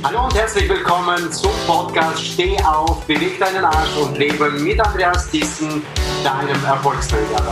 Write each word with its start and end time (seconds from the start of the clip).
Hallo 0.00 0.26
und 0.26 0.34
herzlich 0.36 0.68
willkommen 0.68 1.32
zum 1.32 1.50
Podcast 1.66 2.24
Steh 2.24 2.56
auf, 2.62 3.04
beweg 3.06 3.36
deinen 3.40 3.64
Arsch 3.64 3.96
und 3.96 4.16
lebe 4.16 4.48
mit 4.48 4.80
Andreas 4.80 5.28
Thyssen, 5.28 5.82
deinem 6.22 6.64
Erfolgsträger. 6.64 7.42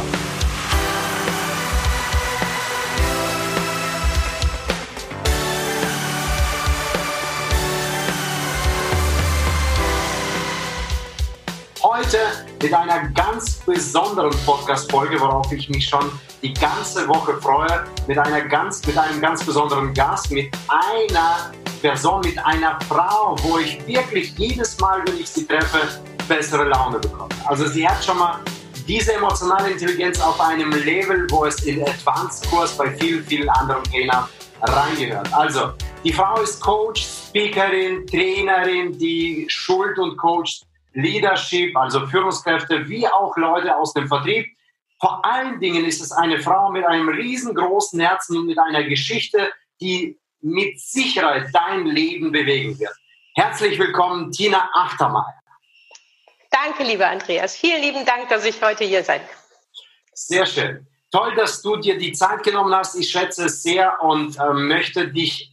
Heute 11.82 12.45
mit 12.62 12.72
einer 12.72 13.08
ganz 13.10 13.56
besonderen 13.66 14.34
Podcast-Folge, 14.44 15.20
worauf 15.20 15.50
ich 15.52 15.68
mich 15.68 15.88
schon 15.88 16.10
die 16.42 16.54
ganze 16.54 17.06
Woche 17.08 17.34
freue, 17.40 17.84
mit, 18.06 18.18
einer 18.18 18.42
ganz, 18.42 18.84
mit 18.86 18.96
einem 18.96 19.20
ganz 19.20 19.44
besonderen 19.44 19.92
Gast, 19.92 20.30
mit 20.30 20.50
einer 20.68 21.52
Person, 21.82 22.20
mit 22.22 22.38
einer 22.44 22.78
Frau, 22.88 23.36
wo 23.42 23.58
ich 23.58 23.86
wirklich 23.86 24.36
jedes 24.38 24.78
Mal, 24.80 25.02
wenn 25.06 25.18
ich 25.18 25.28
sie 25.28 25.46
treffe, 25.46 26.00
bessere 26.28 26.64
Laune 26.64 26.98
bekomme. 26.98 27.28
Also 27.44 27.66
sie 27.66 27.86
hat 27.86 28.04
schon 28.04 28.18
mal 28.18 28.40
diese 28.88 29.14
emotionale 29.14 29.70
Intelligenz 29.70 30.20
auf 30.20 30.40
einem 30.40 30.70
Level, 30.70 31.26
wo 31.30 31.44
es 31.44 31.62
in 31.64 31.82
Advanced-Kurs 31.82 32.76
bei 32.76 32.90
vielen, 32.96 33.24
vielen 33.24 33.48
anderen 33.48 33.82
Trainern 33.84 34.28
reingehört. 34.62 35.32
Also, 35.32 35.72
die 36.04 36.12
Frau 36.12 36.40
ist 36.40 36.60
Coach, 36.60 37.04
Speakerin, 37.28 38.06
Trainerin, 38.06 38.96
die 38.96 39.46
schult 39.48 39.98
und 39.98 40.16
coacht 40.16 40.66
Leadership, 40.96 41.76
also 41.76 42.06
Führungskräfte, 42.06 42.88
wie 42.88 43.06
auch 43.06 43.36
Leute 43.36 43.76
aus 43.76 43.92
dem 43.92 44.08
Vertrieb. 44.08 44.46
Vor 44.98 45.22
allen 45.24 45.60
Dingen 45.60 45.84
ist 45.84 46.00
es 46.00 46.10
eine 46.10 46.40
Frau 46.40 46.70
mit 46.70 46.84
einem 46.86 47.08
riesengroßen 47.10 48.00
Herzen 48.00 48.38
und 48.38 48.46
mit 48.46 48.58
einer 48.58 48.82
Geschichte, 48.84 49.52
die 49.80 50.18
mit 50.40 50.80
Sicherheit 50.80 51.48
dein 51.52 51.86
Leben 51.86 52.32
bewegen 52.32 52.78
wird. 52.78 52.94
Herzlich 53.34 53.78
willkommen, 53.78 54.32
Tina 54.32 54.70
Achtermeier. 54.72 55.34
Danke, 56.50 56.84
lieber 56.84 57.06
Andreas. 57.06 57.54
Vielen 57.54 57.82
lieben 57.82 58.06
Dank, 58.06 58.30
dass 58.30 58.46
ich 58.46 58.62
heute 58.62 58.84
hier 58.84 59.04
sein 59.04 59.20
kann. 59.20 59.38
Sehr 60.14 60.46
schön. 60.46 60.86
Toll, 61.12 61.34
dass 61.34 61.60
du 61.60 61.76
dir 61.76 61.98
die 61.98 62.12
Zeit 62.12 62.42
genommen 62.42 62.74
hast. 62.74 62.94
Ich 62.94 63.10
schätze 63.10 63.44
es 63.44 63.62
sehr 63.62 64.02
und 64.02 64.38
äh, 64.38 64.52
möchte 64.54 65.08
dich 65.08 65.52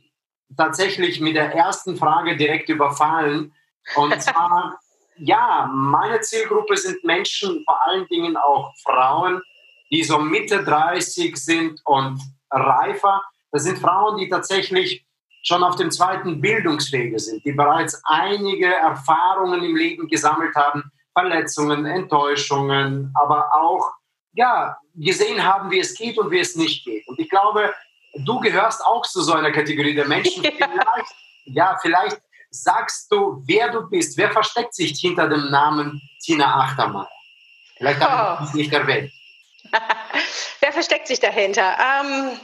tatsächlich 0.55 1.19
mit 1.19 1.35
der 1.35 1.53
ersten 1.53 1.97
Frage 1.97 2.37
direkt 2.37 2.69
überfallen. 2.69 3.53
Und 3.95 4.21
zwar, 4.21 4.79
ja, 5.17 5.69
meine 5.73 6.21
Zielgruppe 6.21 6.77
sind 6.77 7.03
Menschen, 7.03 7.63
vor 7.65 7.79
allen 7.87 8.07
Dingen 8.07 8.37
auch 8.37 8.73
Frauen, 8.83 9.41
die 9.91 10.03
so 10.03 10.17
Mitte 10.19 10.63
30 10.63 11.35
sind 11.37 11.79
und 11.85 12.19
reifer. 12.49 13.21
Das 13.51 13.63
sind 13.63 13.79
Frauen, 13.79 14.17
die 14.17 14.29
tatsächlich 14.29 15.05
schon 15.43 15.63
auf 15.63 15.75
dem 15.75 15.91
zweiten 15.91 16.41
Bildungswege 16.41 17.19
sind, 17.19 17.45
die 17.45 17.51
bereits 17.51 18.01
einige 18.05 18.73
Erfahrungen 18.73 19.61
im 19.63 19.75
Leben 19.75 20.07
gesammelt 20.07 20.55
haben, 20.55 20.83
Verletzungen, 21.11 21.85
Enttäuschungen, 21.85 23.13
aber 23.13 23.53
auch 23.53 23.91
ja, 24.33 24.77
gesehen 24.95 25.43
haben, 25.43 25.69
wie 25.69 25.79
es 25.79 25.95
geht 25.95 26.17
und 26.17 26.31
wie 26.31 26.39
es 26.39 26.55
nicht 26.55 26.85
geht. 26.85 27.07
Und 27.07 27.19
ich 27.19 27.29
glaube, 27.29 27.73
du 28.25 28.39
gehörst 28.39 28.83
auch 28.85 29.03
zu 29.03 29.21
so 29.21 29.33
einer 29.33 29.51
Kategorie 29.51 29.95
der 29.95 30.07
Menschen. 30.07 30.43
Ja. 30.59 30.67
Vielleicht, 30.67 31.15
ja, 31.45 31.77
vielleicht 31.81 32.21
sagst 32.53 33.11
du, 33.11 33.41
wer 33.45 33.71
du 33.71 33.89
bist. 33.89 34.17
Wer 34.17 34.31
versteckt 34.31 34.73
sich 34.73 34.99
hinter 34.99 35.27
dem 35.27 35.49
Namen 35.49 36.01
Tina 36.23 36.61
Achtermeier? 36.61 37.09
Vielleicht 37.77 37.99
habe 37.99 38.13
ich 38.13 38.39
oh. 38.39 38.43
es 38.49 38.53
nicht 38.53 38.73
erwähnt. 38.73 39.11
wer 40.59 40.71
versteckt 40.71 41.07
sich 41.07 41.19
dahinter? 41.19 41.75
Ähm, 41.79 42.39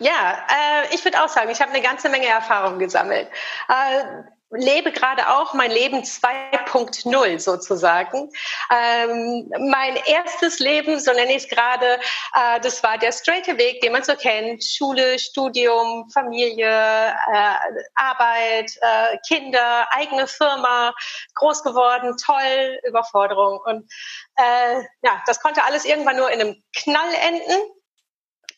ja, 0.00 0.38
äh, 0.48 0.94
ich 0.94 1.04
würde 1.04 1.22
auch 1.22 1.28
sagen, 1.28 1.50
ich 1.50 1.60
habe 1.60 1.72
eine 1.72 1.82
ganze 1.82 2.08
Menge 2.08 2.26
Erfahrung 2.26 2.78
gesammelt. 2.78 3.28
Äh, 3.68 4.24
lebe 4.50 4.92
gerade 4.92 5.28
auch 5.28 5.54
mein 5.54 5.70
Leben 5.70 6.02
2.0 6.02 7.38
sozusagen. 7.38 8.30
Ähm, 8.70 9.50
mein 9.70 9.96
erstes 10.06 10.58
Leben, 10.60 11.00
so 11.00 11.12
nenne 11.12 11.32
ich 11.34 11.44
es 11.44 11.48
gerade, 11.48 11.98
äh, 12.34 12.60
das 12.60 12.82
war 12.82 12.96
der 12.98 13.12
straighte 13.12 13.58
Weg, 13.58 13.80
den 13.80 13.92
man 13.92 14.04
so 14.04 14.14
kennt. 14.14 14.62
Schule, 14.62 15.18
Studium, 15.18 16.08
Familie, 16.12 16.68
äh, 16.68 17.54
Arbeit, 17.96 18.72
äh, 18.80 19.18
Kinder, 19.26 19.88
eigene 19.90 20.26
Firma, 20.26 20.94
groß 21.34 21.64
geworden, 21.64 22.16
toll, 22.24 22.78
Überforderung. 22.84 23.60
Und 23.64 23.90
äh, 24.36 24.82
ja, 25.02 25.22
das 25.26 25.40
konnte 25.40 25.64
alles 25.64 25.84
irgendwann 25.84 26.16
nur 26.16 26.30
in 26.30 26.40
einem 26.40 26.62
Knall 26.76 27.14
enden. 27.26 27.72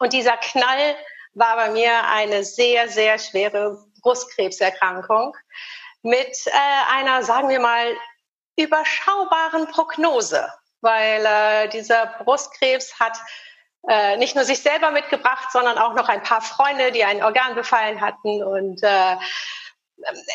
Und 0.01 0.13
dieser 0.13 0.37
Knall 0.37 0.97
war 1.35 1.57
bei 1.57 1.71
mir 1.71 2.05
eine 2.09 2.45
sehr, 2.45 2.89
sehr 2.89 3.19
schwere 3.19 3.88
Brustkrebserkrankung 4.01 5.37
mit 6.03 6.47
äh, 6.47 6.51
einer, 6.97 7.23
sagen 7.23 7.49
wir 7.49 7.61
mal, 7.61 7.97
überschaubaren 8.57 9.67
Prognose, 9.69 10.53
weil 10.81 11.25
äh, 11.25 11.69
dieser 11.69 12.07
Brustkrebs 12.25 12.99
hat 12.99 13.19
äh, 13.89 14.17
nicht 14.17 14.35
nur 14.35 14.45
sich 14.45 14.61
selber 14.61 14.91
mitgebracht, 14.91 15.51
sondern 15.53 15.79
auch 15.79 15.95
noch 15.95 16.09
ein 16.09 16.23
paar 16.23 16.43
Freunde, 16.43 16.93
die 16.93 17.05
einen 17.05 17.23
Organ 17.23 17.55
befallen 17.55 18.01
hatten. 18.01 18.43
Und 18.43 18.83
äh, 18.83 19.17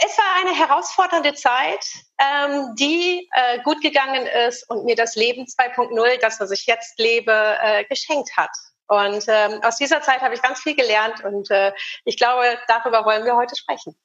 es 0.06 0.18
war 0.18 0.42
eine 0.42 0.56
herausfordernde 0.56 1.34
Zeit, 1.34 1.86
ähm, 2.20 2.76
die 2.76 3.30
äh, 3.34 3.60
gut 3.64 3.82
gegangen 3.82 4.26
ist 4.48 4.70
und 4.70 4.86
mir 4.86 4.96
das 4.96 5.16
Leben 5.16 5.46
2.0, 5.46 6.20
das, 6.22 6.40
was 6.40 6.52
ich 6.52 6.66
jetzt 6.66 6.98
lebe, 6.98 7.58
äh, 7.62 7.84
geschenkt 7.86 8.36
hat. 8.38 8.52
Und 8.94 9.24
ähm, 9.28 9.60
aus 9.64 9.78
dieser 9.78 10.02
Zeit 10.02 10.22
habe 10.22 10.36
ich 10.36 10.42
ganz 10.42 10.60
viel 10.60 10.76
gelernt 10.76 11.24
und 11.24 11.50
äh, 11.50 11.74
ich 12.06 12.16
glaube, 12.16 12.44
darüber 12.68 13.04
wollen 13.06 13.26
wir 13.26 13.36
heute 13.36 13.56
sprechen. 13.56 13.96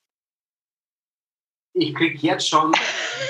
Ich 1.74 1.94
kriege 1.94 2.18
jetzt 2.26 2.48
schon, 2.48 2.74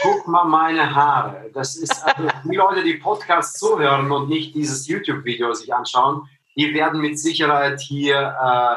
guck 0.02 0.28
mal 0.28 0.44
meine 0.44 0.94
Haare. 0.94 1.50
Das 1.52 1.74
ist, 1.74 2.00
also 2.04 2.28
die 2.44 2.56
Leute, 2.56 2.84
die 2.84 2.94
Podcasts 2.94 3.58
zuhören 3.58 4.10
und 4.12 4.28
nicht 4.28 4.54
dieses 4.54 4.86
YouTube-Video 4.86 5.52
sich 5.52 5.74
anschauen, 5.74 6.28
die 6.56 6.72
werden 6.74 7.00
mit 7.00 7.18
Sicherheit 7.18 7.80
hier 7.80 8.36
äh, 8.40 8.76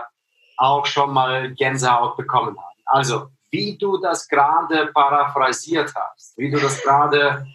auch 0.58 0.88
schon 0.88 1.13
mal 1.13 1.53
Gänsehaut 1.53 2.18
bekommen 2.18 2.58
haben. 2.58 2.81
Also, 2.86 3.28
wie 3.52 3.78
du 3.78 3.98
das 3.98 4.28
gerade 4.28 4.88
paraphrasiert 4.88 5.94
hast, 5.96 6.36
wie 6.38 6.50
du 6.50 6.59
das 6.59 6.81
gerade 6.81 7.46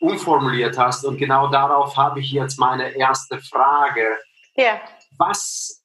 umformuliert 0.00 0.78
hast 0.78 1.04
und 1.04 1.18
genau 1.18 1.48
darauf 1.48 1.96
habe 1.96 2.20
ich 2.20 2.32
jetzt 2.32 2.58
meine 2.58 2.96
erste 2.96 3.38
Frage 3.38 4.16
ja. 4.54 4.80
Was, 5.16 5.84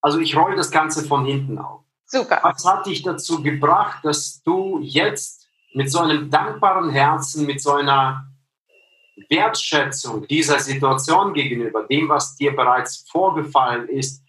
also 0.00 0.18
ich 0.18 0.36
rolle 0.36 0.56
das 0.56 0.70
Ganze 0.70 1.04
von 1.04 1.24
hinten 1.24 1.58
auf. 1.58 1.82
Super. 2.06 2.40
Was 2.42 2.64
hat 2.64 2.86
dich 2.86 3.02
dazu 3.02 3.42
gebracht, 3.42 4.04
dass 4.04 4.42
du 4.42 4.80
jetzt 4.80 5.46
mit 5.74 5.90
so 5.90 6.00
einem 6.00 6.30
dankbaren 6.30 6.90
Herzen, 6.90 7.46
mit 7.46 7.60
so 7.60 7.72
einer 7.72 8.26
Wertschätzung 9.28 10.26
dieser 10.26 10.60
Situation 10.60 11.34
gegenüber, 11.34 11.84
dem, 11.84 12.08
was 12.08 12.36
dir 12.36 12.54
bereits 12.54 13.04
vorgefallen 13.10 13.88
ist, 13.88 14.22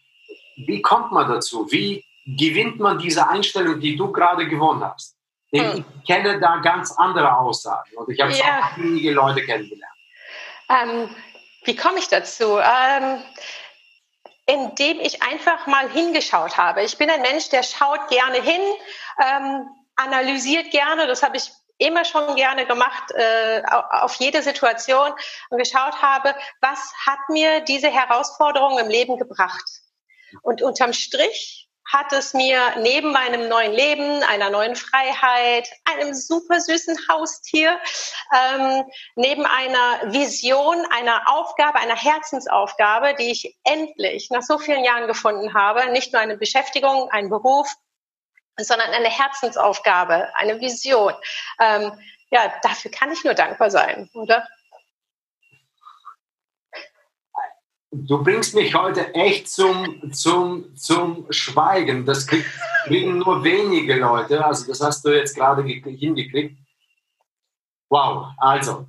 wie 0.56 0.82
kommt 0.82 1.12
man 1.12 1.30
dazu? 1.30 1.68
Wie 1.70 2.04
gewinnt 2.26 2.80
man 2.80 2.98
diese 2.98 3.30
Einstellung, 3.30 3.80
die 3.80 3.96
du 3.96 4.12
gerade 4.12 4.48
gewonnen 4.48 4.84
hast? 4.84 5.16
Denn 5.54 5.74
hm. 5.74 5.86
ich 6.00 6.08
kenne 6.08 6.40
da 6.40 6.58
ganz 6.58 6.92
andere 6.92 7.38
Aussagen 7.38 7.96
und 7.96 8.10
ich 8.10 8.20
habe 8.20 8.34
ja. 8.34 8.72
einige 8.76 9.12
Leute 9.12 9.42
kennengelernt. 9.44 9.94
Ähm, 10.70 11.10
wie 11.68 11.76
komme 11.76 12.00
ich 12.00 12.08
dazu? 12.08 12.58
Ähm, 12.58 13.24
indem 14.46 15.02
ich 15.02 15.22
einfach 15.22 15.68
mal 15.68 15.90
hingeschaut 15.90 16.58
habe. 16.58 16.82
Ich 16.84 16.98
bin 16.98 17.10
ein 17.10 17.22
Mensch, 17.22 17.50
der 17.50 17.64
schaut 17.64 18.08
gerne 18.08 18.42
hin, 18.42 18.62
ähm, 19.22 19.68
analysiert 19.98 20.72
gerne. 20.72 21.06
Das 21.06 21.22
habe 21.22 21.36
ich 21.36 21.52
immer 21.78 22.06
schon 22.06 22.36
gerne 22.36 22.66
gemacht 22.66 23.12
äh, 23.12 23.62
auf 23.68 24.16
jede 24.16 24.42
Situation 24.42 25.12
und 25.50 25.58
geschaut 25.58 26.02
habe, 26.02 26.34
was 26.62 26.80
hat 27.06 27.20
mir 27.30 27.60
diese 27.60 27.90
Herausforderung 27.90 28.80
im 28.80 28.88
Leben 28.88 29.18
gebracht. 29.18 29.70
Und 30.42 30.62
unterm 30.62 30.94
Strich 30.94 31.67
hat 31.92 32.12
es 32.12 32.34
mir 32.34 32.60
neben 32.80 33.12
meinem 33.12 33.48
neuen 33.48 33.72
Leben, 33.72 34.24
einer 34.24 34.50
neuen 34.50 34.76
Freiheit, 34.76 35.70
einem 35.86 36.14
super 36.14 36.60
süßen 36.60 36.98
Haustier, 37.10 37.80
ähm, 38.34 38.84
neben 39.16 39.46
einer 39.46 40.14
Vision, 40.14 40.86
einer 40.92 41.22
Aufgabe, 41.28 41.80
einer 41.80 41.96
Herzensaufgabe, 41.96 43.16
die 43.16 43.32
ich 43.32 43.58
endlich 43.64 44.30
nach 44.32 44.42
so 44.42 44.58
vielen 44.58 44.84
Jahren 44.84 45.08
gefunden 45.08 45.54
habe, 45.54 45.90
nicht 45.92 46.12
nur 46.12 46.22
eine 46.22 46.38
Beschäftigung, 46.38 47.10
ein 47.12 47.30
Beruf, 47.30 47.74
sondern 48.60 48.90
eine 48.90 49.10
Herzensaufgabe, 49.10 50.30
eine 50.36 50.60
Vision. 50.60 51.14
Ähm, 51.60 51.94
ja, 52.32 52.54
dafür 52.64 52.92
kann 52.92 53.12
ich 53.12 53.24
nur 53.24 53.34
dankbar 53.34 53.72
sein, 53.72 54.10
oder? 54.14 54.46
Du 57.92 58.22
bringst 58.22 58.54
mich 58.54 58.76
heute 58.76 59.14
echt 59.14 59.50
zum, 59.50 60.12
zum, 60.12 60.76
zum 60.76 61.26
Schweigen. 61.30 62.06
Das 62.06 62.28
kriegen 62.28 63.20
nur 63.20 63.44
wenige 63.44 63.96
Leute. 63.96 64.46
Also 64.46 64.68
das 64.68 64.82
hast 64.82 65.06
du 65.06 65.10
jetzt 65.10 65.36
gerade 65.36 65.64
hingekriegt. 65.64 66.58
Wow. 67.90 68.28
Also, 68.38 68.88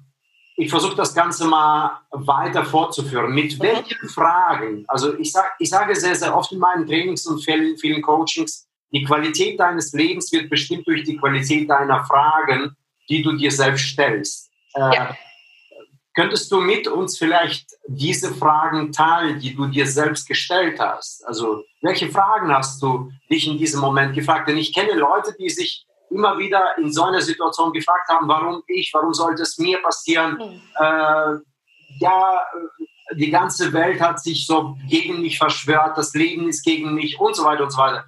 ich 0.57 0.71
versuche 0.71 0.97
das 0.97 1.15
Ganze 1.15 1.47
mal 1.47 2.01
weiter 2.11 2.65
fortzuführen. 2.65 3.33
Mit 3.33 3.57
mhm. 3.59 3.63
welchen 3.63 4.09
Fragen? 4.09 4.85
Also 4.89 5.17
ich, 5.17 5.31
sag, 5.31 5.55
ich 5.61 5.71
sage 5.71 5.95
sehr, 5.95 6.17
sehr 6.17 6.37
oft 6.37 6.51
in 6.51 6.59
meinen 6.59 6.85
Trainings 6.85 7.27
und 7.27 7.45
vielen, 7.45 7.79
vielen 7.79 8.03
Coachings, 8.03 8.67
die 8.91 9.05
Qualität 9.05 9.61
deines 9.61 9.93
Lebens 9.93 10.33
wird 10.33 10.51
bestimmt 10.51 10.87
durch 10.89 11.05
die 11.05 11.17
Qualität 11.17 11.71
deiner 11.71 12.05
Fragen, 12.05 12.77
die 13.09 13.23
du 13.23 13.37
dir 13.37 13.53
selbst 13.53 13.85
stellst. 13.85 14.51
Äh, 14.75 14.81
ja. 14.81 15.17
Könntest 16.19 16.51
du 16.51 16.61
mit 16.61 16.89
uns 16.89 17.17
vielleicht 17.17 17.77
diese 17.87 18.35
Fragen 18.35 18.91
teilen, 18.91 19.39
die 19.39 19.55
du 19.55 19.69
dir 19.69 19.87
selbst 19.87 20.27
gestellt 20.27 20.81
hast? 20.81 21.25
Also, 21.25 21.63
welche 21.81 22.11
Fragen 22.11 22.53
hast 22.53 22.83
du 22.83 23.13
dich 23.31 23.47
in 23.47 23.57
diesem 23.57 23.81
Moment 23.81 24.17
gefragt? 24.17 24.49
Denn 24.49 24.57
ich 24.57 24.75
kenne 24.75 24.95
Leute, 24.95 25.37
die 25.39 25.49
sich 25.49 25.87
immer 26.11 26.37
wieder 26.37 26.77
in 26.79 26.93
so 26.93 27.05
einer 27.05 27.21
Situation 27.21 27.73
gefragt 27.73 28.09
haben, 28.09 28.27
warum 28.27 28.65
ich, 28.67 28.91
warum 28.93 29.15
sollte 29.15 29.43
es 29.43 29.59
mir 29.59 29.81
passieren? 29.81 30.33
Mhm. 30.33 30.61
Äh, 30.75 31.39
ja, 32.01 32.43
die 33.15 33.31
ganze 33.31 33.73
Welt 33.73 34.01
hat 34.01 34.21
sich 34.21 34.45
so 34.45 34.77
gegen 34.89 35.23
mich 35.23 35.39
verschwört, 35.39 35.97
das 35.97 36.15
Leben 36.15 36.49
ist 36.49 36.65
gegen 36.65 36.95
mich 36.95 37.21
und 37.21 37.37
so 37.37 37.45
weiter 37.45 37.63
und 37.63 37.71
so 37.71 37.79
weiter. 37.79 38.05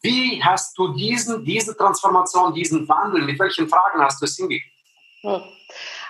Wie 0.00 0.42
hast 0.42 0.78
du 0.78 0.94
diesen, 0.94 1.44
diese 1.44 1.76
Transformation, 1.76 2.54
diesen 2.54 2.88
Wandel, 2.88 3.20
mit 3.20 3.38
welchen 3.38 3.68
Fragen 3.68 4.00
hast 4.00 4.22
du 4.22 4.24
es 4.24 4.34
hingekriegt? 4.34 4.64
Hm. 5.20 5.42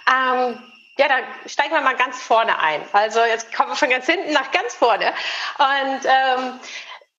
Ähm, 0.06 0.58
ja, 0.96 1.08
da 1.08 1.16
steigen 1.46 1.72
wir 1.72 1.80
mal 1.80 1.96
ganz 1.96 2.22
vorne 2.22 2.58
ein. 2.58 2.86
Also 2.92 3.20
jetzt 3.24 3.52
kommen 3.54 3.70
wir 3.70 3.76
von 3.76 3.90
ganz 3.90 4.06
hinten 4.06 4.32
nach 4.32 4.50
ganz 4.52 4.74
vorne. 4.74 5.12
Und 5.58 6.00
ähm, 6.04 6.60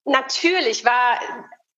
natürlich 0.05 0.85
war 0.85 1.19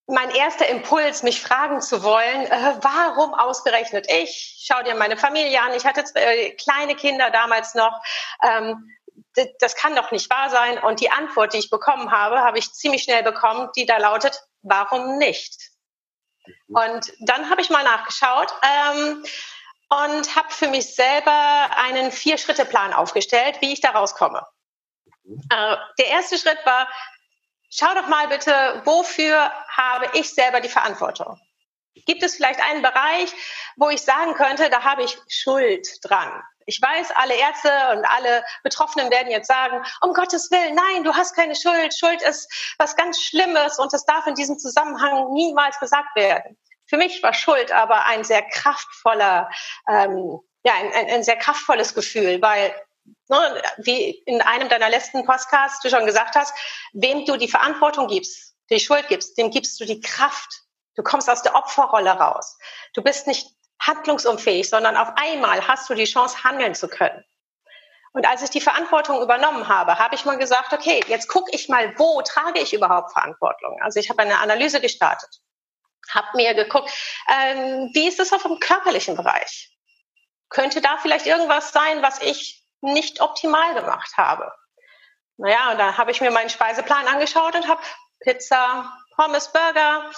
mein 0.08 0.30
erster 0.30 0.68
Impuls, 0.70 1.24
mich 1.24 1.42
fragen 1.42 1.82
zu 1.82 2.04
wollen, 2.04 2.46
äh, 2.46 2.76
warum 2.82 3.34
ausgerechnet 3.34 4.10
ich? 4.10 4.64
Schau 4.66 4.82
dir 4.84 4.96
meine 4.96 5.18
Familie 5.18 5.62
an. 5.62 5.74
Ich 5.74 5.86
hatte 5.86 6.04
zwei, 6.04 6.22
äh, 6.22 6.52
kleine 6.52 6.96
Kinder 6.96 7.30
damals 7.30 7.76
noch. 7.76 8.02
Ähm, 8.44 8.90
das 9.60 9.76
kann 9.76 9.96
doch 9.96 10.12
nicht 10.12 10.30
wahr 10.30 10.50
sein. 10.50 10.78
Und 10.80 11.00
die 11.02 11.12
Antwort, 11.12 11.54
die 11.54 11.58
ich 11.58 11.70
bekommen 11.70 12.12
habe, 12.12 12.40
habe 12.40 12.58
ich 12.58 12.72
ziemlich 12.74 13.04
schnell 13.04 13.24
bekommen, 13.24 13.70
die 13.76 13.86
da 13.86 13.98
lautet, 13.98 14.42
warum 14.62 15.18
nicht? 15.18 15.72
Und 16.68 17.14
dann 17.20 17.50
habe 17.50 17.62
ich 17.62 17.70
mal 17.70 17.84
nachgeschaut 17.84 18.54
ähm, 18.64 19.24
und 19.90 20.36
habe 20.36 20.50
für 20.50 20.68
mich 20.68 20.96
selber 20.96 21.70
einen 21.78 22.12
Vier-Schritte-Plan 22.12 22.94
aufgestellt, 22.94 23.58
wie 23.62 23.74
ich 23.74 23.82
da 23.82 23.92
rauskomme. 23.92 24.46
Äh, 25.50 25.78
der 25.98 26.08
erste 26.08 26.38
Schritt 26.38 26.60
war, 26.66 26.88
schau 27.70 27.94
doch 27.96 28.08
mal 28.08 28.28
bitte, 28.28 28.82
wofür 28.86 29.52
habe 29.70 30.10
ich 30.14 30.34
selber 30.34 30.62
die 30.62 30.70
Verantwortung? 30.70 31.40
Gibt 32.06 32.24
es 32.24 32.36
vielleicht 32.36 32.62
einen 32.62 32.82
Bereich, 32.82 33.34
wo 33.76 33.90
ich 33.90 34.02
sagen 34.02 34.34
könnte, 34.36 34.70
da 34.70 34.84
habe 34.84 35.04
ich 35.04 35.18
Schuld 35.28 35.88
dran? 36.04 36.42
Ich 36.66 36.82
weiß, 36.82 37.12
alle 37.16 37.34
Ärzte 37.34 37.72
und 37.94 38.06
alle 38.06 38.44
Betroffenen 38.62 39.10
werden 39.10 39.32
jetzt 39.32 39.48
sagen, 39.48 39.84
um 40.02 40.14
Gottes 40.14 40.52
Willen, 40.52 40.76
nein, 40.76 41.06
du 41.06 41.14
hast 41.14 41.34
keine 41.34 41.56
Schuld. 41.56 41.98
Schuld 41.98 42.22
ist 42.22 42.76
was 42.78 42.96
ganz 42.98 43.22
Schlimmes 43.22 43.80
und 43.80 43.94
das 43.94 44.06
darf 44.06 44.28
in 44.28 44.36
diesem 44.36 44.60
Zusammenhang 44.60 45.32
niemals 45.32 45.80
gesagt 45.80 46.14
werden. 46.16 46.58
Für 46.88 46.98
mich 46.98 47.22
war 47.22 47.34
Schuld 47.34 47.72
aber 47.72 48.06
ein 48.06 48.24
sehr 48.24 48.42
kraftvoller, 48.42 49.50
ähm, 49.90 50.40
ja, 50.64 50.74
ein, 50.74 50.92
ein, 50.94 51.10
ein 51.10 51.24
sehr 51.24 51.38
kraftvolles 51.38 51.94
Gefühl, 51.94 52.42
weil 52.42 52.74
ne, 53.28 53.62
wie 53.78 54.12
in 54.26 54.42
einem 54.42 54.70
deiner 54.70 54.90
letzten 54.90 55.26
Podcasts 55.26 55.82
du 55.82 55.90
schon 55.90 56.06
gesagt 56.06 56.36
hast, 56.36 56.54
wem 56.94 57.26
du 57.26 57.38
die 57.38 57.48
Verantwortung 57.48 58.08
gibst, 58.08 58.56
die 58.70 58.80
Schuld 58.80 59.08
gibst, 59.08 59.38
dem 59.38 59.52
gibst 59.52 59.80
du 59.80 59.86
die 59.86 60.02
Kraft. 60.02 60.64
Du 60.96 61.04
kommst 61.04 61.30
aus 61.30 61.44
der 61.44 61.56
Opferrolle 61.56 62.12
raus. 62.12 62.58
Du 62.94 63.02
bist 63.02 63.28
nicht 63.28 63.48
handlungsunfähig, 63.80 64.70
sondern 64.70 64.98
auf 64.98 65.10
einmal 65.16 65.68
hast 65.68 65.90
du 65.90 65.94
die 65.94 66.06
Chance, 66.06 66.44
handeln 66.44 66.74
zu 66.74 66.88
können. 66.88 67.24
Und 68.14 68.28
als 68.28 68.42
ich 68.42 68.50
die 68.50 68.62
Verantwortung 68.62 69.22
übernommen 69.22 69.68
habe, 69.68 70.00
habe 70.00 70.16
ich 70.16 70.26
mal 70.26 70.38
gesagt, 70.38 70.74
okay, 70.74 71.02
jetzt 71.08 71.28
gucke 71.28 71.52
ich 71.54 71.70
mal, 71.70 71.94
wo 72.00 72.22
trage 72.24 72.60
ich 72.60 72.74
überhaupt 72.74 73.12
Verantwortung? 73.12 73.78
Also 73.82 74.00
ich 74.00 74.10
habe 74.10 74.24
eine 74.24 74.40
Analyse 74.40 74.82
gestartet, 74.82 75.40
habe 76.14 76.28
mir 76.36 76.54
geguckt, 76.54 76.92
ähm, 77.30 77.90
wie 77.94 78.08
ist 78.08 78.20
es 78.20 78.34
auf 78.34 78.44
dem 78.44 78.60
körperlichen 78.60 79.16
Bereich? 79.16 79.72
Könnte 80.50 80.82
da 80.82 80.98
vielleicht 80.98 81.26
irgendwas 81.26 81.72
sein, 81.72 82.02
was 82.02 82.22
ich 82.22 82.64
nicht 82.82 83.22
optimal 83.22 83.74
gemacht 83.74 84.16
habe? 84.18 84.52
Naja, 85.38 85.72
und 85.72 85.78
dann 85.78 85.98
habe 85.98 86.12
ich 86.12 86.22
mir 86.22 86.32
meinen 86.32 86.50
Speiseplan 86.50 87.08
angeschaut 87.08 87.56
und 87.56 87.68
habe 87.68 87.82
Pizza, 88.22 88.92
Pommes, 89.16 89.52
Burger, 89.52 90.10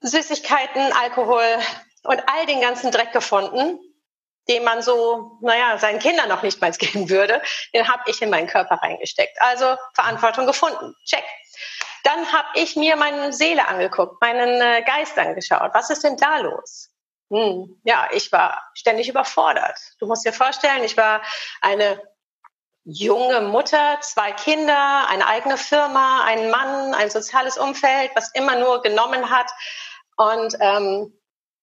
Süßigkeiten, 0.00 0.92
Alkohol, 0.92 1.58
und 2.06 2.22
all 2.28 2.46
den 2.46 2.60
ganzen 2.60 2.90
Dreck 2.90 3.12
gefunden, 3.12 3.78
den 4.48 4.64
man 4.64 4.80
so, 4.80 5.38
naja, 5.40 5.76
seinen 5.78 5.98
Kindern 5.98 6.28
noch 6.28 6.42
nicht 6.42 6.60
mal 6.60 6.70
geben 6.72 7.10
würde, 7.10 7.42
den 7.74 7.88
habe 7.88 8.02
ich 8.06 8.22
in 8.22 8.30
meinen 8.30 8.46
Körper 8.46 8.76
reingesteckt. 8.76 9.36
Also 9.40 9.76
Verantwortung 9.94 10.46
gefunden. 10.46 10.94
Check. 11.04 11.24
Dann 12.06 12.32
habe 12.32 12.46
ich 12.54 12.76
mir 12.76 12.94
meine 12.94 13.32
Seele 13.32 13.66
angeguckt, 13.66 14.20
meinen 14.20 14.60
äh, 14.60 14.82
Geist 14.82 15.18
angeschaut. 15.18 15.72
Was 15.74 15.90
ist 15.90 16.04
denn 16.04 16.16
da 16.16 16.38
los? 16.38 16.88
Hm, 17.30 17.80
ja, 17.82 18.08
ich 18.12 18.30
war 18.30 18.62
ständig 18.74 19.08
überfordert. 19.08 19.76
Du 19.98 20.06
musst 20.06 20.24
dir 20.24 20.32
vorstellen, 20.32 20.84
ich 20.84 20.96
war 20.96 21.20
eine 21.60 22.00
junge 22.84 23.40
Mutter, 23.40 23.98
zwei 24.02 24.30
Kinder, 24.30 25.08
eine 25.08 25.26
eigene 25.26 25.56
Firma, 25.56 26.22
einen 26.24 26.48
Mann, 26.48 26.94
ein 26.94 27.10
soziales 27.10 27.58
Umfeld, 27.58 28.12
was 28.14 28.30
immer 28.34 28.54
nur 28.54 28.82
genommen 28.82 29.28
hat. 29.28 29.50
Und 30.16 30.54
ähm, 30.60 31.12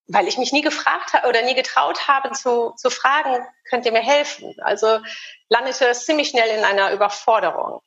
weil 0.07 0.27
ich 0.27 0.37
mich 0.37 0.51
nie 0.51 0.61
gefragt 0.61 1.13
habe 1.13 1.29
oder 1.29 1.43
nie 1.43 1.55
getraut 1.55 2.09
habe 2.09 2.33
zu, 2.33 2.73
zu 2.75 2.89
fragen, 2.89 3.45
könnt 3.69 3.85
ihr 3.85 3.93
mir 3.93 4.01
helfen? 4.01 4.53
Also 4.61 4.99
landete 5.47 5.87
es 5.87 6.05
ziemlich 6.05 6.27
schnell 6.27 6.49
in 6.49 6.65
einer 6.65 6.91
Überforderung. 6.91 7.81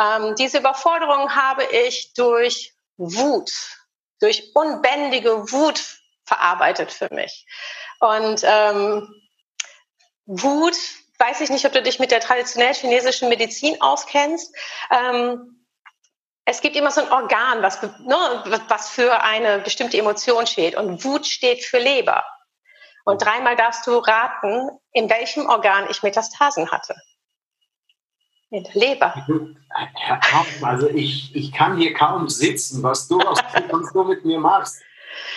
Ähm, 0.00 0.34
diese 0.36 0.58
Überforderung 0.58 1.34
habe 1.34 1.64
ich 1.64 2.12
durch 2.14 2.74
Wut, 2.96 3.50
durch 4.20 4.52
unbändige 4.54 5.50
Wut 5.52 5.82
verarbeitet 6.24 6.92
für 6.92 7.12
mich. 7.12 7.46
Und 8.00 8.42
ähm, 8.44 9.08
Wut, 10.26 10.76
weiß 11.18 11.40
ich 11.40 11.50
nicht, 11.50 11.64
ob 11.64 11.72
du 11.72 11.82
dich 11.82 11.98
mit 11.98 12.10
der 12.10 12.20
traditionell 12.20 12.74
chinesischen 12.74 13.28
Medizin 13.28 13.80
auskennst. 13.80 14.54
Ähm, 14.90 15.64
es 16.44 16.60
gibt 16.60 16.76
immer 16.76 16.90
so 16.90 17.02
ein 17.02 17.10
Organ, 17.10 17.62
was, 17.62 17.82
ne, 17.82 18.60
was 18.68 18.90
für 18.90 19.22
eine 19.22 19.58
bestimmte 19.58 19.98
Emotion 19.98 20.46
steht. 20.46 20.76
Und 20.76 21.04
Wut 21.04 21.26
steht 21.26 21.64
für 21.64 21.78
Leber. 21.78 22.24
Und 23.04 23.22
dreimal 23.22 23.56
darfst 23.56 23.86
du 23.86 23.98
raten, 23.98 24.70
in 24.92 25.08
welchem 25.08 25.46
Organ 25.48 25.88
ich 25.90 26.02
Metastasen 26.02 26.70
hatte. 26.70 26.96
In 28.50 28.62
der 28.64 28.74
Leber. 28.74 29.26
Also 30.62 30.88
ich, 30.88 31.34
ich 31.34 31.52
kann 31.52 31.76
hier 31.76 31.92
kaum 31.94 32.28
sitzen, 32.28 32.82
was 32.82 33.08
du, 33.08 33.18
was 33.18 33.92
du 33.92 34.04
mit 34.04 34.24
mir 34.24 34.38
machst. 34.38 34.82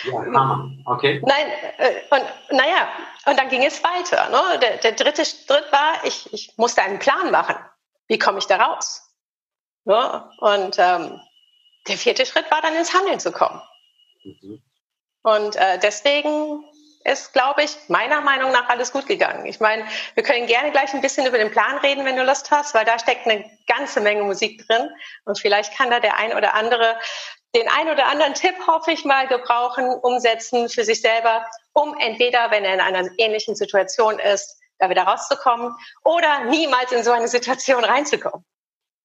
Ja, 0.04 0.12
Hammer. 0.12 0.70
Okay. 0.84 1.22
Nein, 1.24 1.46
äh, 1.78 2.00
und 2.10 2.22
naja, 2.50 2.88
und 3.26 3.38
dann 3.38 3.48
ging 3.48 3.64
es 3.64 3.82
weiter. 3.82 4.28
Ne? 4.28 4.58
Der, 4.60 4.76
der 4.78 4.92
dritte 4.92 5.24
Schritt 5.24 5.72
war, 5.72 6.04
ich, 6.04 6.32
ich 6.32 6.52
musste 6.56 6.82
einen 6.82 6.98
Plan 6.98 7.30
machen. 7.30 7.56
Wie 8.06 8.18
komme 8.18 8.38
ich 8.38 8.46
da 8.46 8.56
raus? 8.56 9.02
Ne? 9.84 10.30
Und 10.38 10.76
ähm, 10.78 11.20
der 11.88 11.96
vierte 11.96 12.26
Schritt 12.26 12.50
war 12.50 12.60
dann 12.62 12.76
ins 12.76 12.94
Handeln 12.94 13.20
zu 13.20 13.32
kommen. 13.32 13.60
Mhm. 14.22 14.62
Und 15.22 15.56
äh, 15.56 15.78
deswegen 15.78 16.64
ist, 17.04 17.32
glaube 17.32 17.62
ich, 17.62 17.76
meiner 17.88 18.20
Meinung 18.20 18.52
nach 18.52 18.68
alles 18.68 18.92
gut 18.92 19.06
gegangen. 19.06 19.46
Ich 19.46 19.58
meine, 19.58 19.84
wir 20.14 20.22
können 20.22 20.46
gerne 20.46 20.70
gleich 20.70 20.92
ein 20.92 21.00
bisschen 21.00 21.26
über 21.26 21.38
den 21.38 21.50
Plan 21.50 21.78
reden, 21.78 22.04
wenn 22.04 22.16
du 22.16 22.24
Lust 22.24 22.50
hast, 22.50 22.74
weil 22.74 22.84
da 22.84 22.98
steckt 22.98 23.26
eine 23.26 23.44
ganze 23.66 24.00
Menge 24.00 24.22
Musik 24.22 24.66
drin. 24.66 24.90
Und 25.24 25.38
vielleicht 25.38 25.76
kann 25.76 25.90
da 25.90 26.00
der 26.00 26.16
ein 26.18 26.34
oder 26.34 26.54
andere 26.54 26.96
den 27.54 27.66
ein 27.68 27.88
oder 27.88 28.06
anderen 28.06 28.34
Tipp, 28.34 28.54
hoffe 28.66 28.92
ich 28.92 29.04
mal, 29.04 29.26
gebrauchen, 29.26 29.88
umsetzen 30.02 30.68
für 30.68 30.84
sich 30.84 31.00
selber, 31.00 31.44
um 31.72 31.96
entweder, 31.98 32.50
wenn 32.50 32.64
er 32.64 32.74
in 32.74 32.80
einer 32.80 33.08
ähnlichen 33.18 33.56
Situation 33.56 34.18
ist, 34.20 34.56
da 34.78 34.88
wieder 34.88 35.02
rauszukommen 35.02 35.74
oder 36.04 36.44
niemals 36.44 36.92
in 36.92 37.02
so 37.02 37.10
eine 37.10 37.28
Situation 37.28 37.84
reinzukommen. 37.84 38.44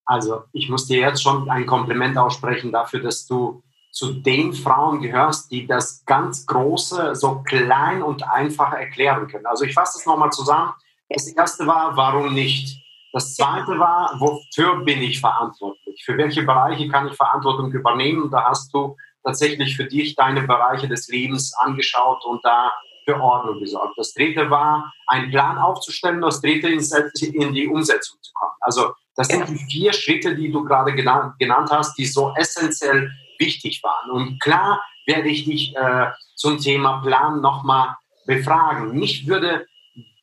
Also 0.05 0.43
ich 0.53 0.69
muss 0.69 0.85
dir 0.85 0.99
jetzt 0.99 1.23
schon 1.23 1.49
ein 1.49 1.65
Kompliment 1.65 2.17
aussprechen 2.17 2.71
dafür, 2.71 3.01
dass 3.01 3.25
du 3.25 3.63
zu 3.95 4.11
den 4.11 4.51
Frauen 4.53 5.01
gehörst, 5.01 5.49
die 5.51 5.65
das 5.65 6.03
ganz 6.05 6.45
Große 6.45 7.15
so 7.15 7.41
klein 7.43 8.03
und 8.03 8.29
einfach 8.29 8.73
erklären 8.73 9.27
können. 9.27 9.45
Also 9.45 9.63
ich 9.63 9.73
fasse 9.73 9.97
das 9.97 10.05
nochmal 10.05 10.31
zusammen. 10.31 10.73
Das 11.07 11.27
erste 11.27 11.65
war, 11.65 11.95
warum 11.95 12.33
nicht? 12.33 12.77
Das 13.13 13.35
zweite 13.35 13.79
war, 13.79 14.13
wofür 14.19 14.83
bin 14.83 15.01
ich 15.01 15.21
verantwortlich? 15.21 16.03
Für 16.03 16.17
welche 16.17 16.43
Bereiche 16.43 16.89
kann 16.89 17.07
ich 17.07 17.15
Verantwortung 17.15 17.71
übernehmen? 17.71 18.29
Da 18.29 18.43
hast 18.43 18.73
du 18.73 18.97
tatsächlich 19.23 19.77
für 19.77 19.85
dich 19.85 20.13
deine 20.15 20.41
Bereiche 20.41 20.89
des 20.89 21.07
Lebens 21.07 21.53
angeschaut 21.59 22.25
und 22.25 22.43
da 22.43 22.73
für 23.05 23.17
Ordnung 23.21 23.61
gesorgt. 23.61 23.93
Das 23.97 24.13
dritte 24.13 24.49
war, 24.49 24.91
einen 25.07 25.31
Plan 25.31 25.57
aufzustellen. 25.57 26.19
Das 26.19 26.41
dritte 26.41 26.67
in 26.67 27.53
die 27.53 27.67
Umsetzung 27.67 28.17
zu 28.21 28.33
kommen. 28.33 28.57
Also 28.59 28.91
das 29.15 29.29
sind 29.29 29.47
die 29.47 29.57
vier 29.71 29.93
Schritte, 29.93 30.35
die 30.35 30.51
du 30.51 30.65
gerade 30.65 30.93
genannt, 30.93 31.35
genannt 31.39 31.69
hast, 31.71 31.97
die 31.97 32.05
so 32.05 32.33
essentiell 32.35 33.09
wichtig 33.39 33.81
waren. 33.83 34.11
Und 34.11 34.39
klar 34.39 34.81
werde 35.05 35.29
ich 35.29 35.45
dich 35.45 35.75
äh, 35.75 36.07
zum 36.35 36.59
Thema 36.59 37.01
Plan 37.01 37.41
nochmal 37.41 37.95
befragen. 38.25 38.97
Mich 38.97 39.27
würde 39.27 39.67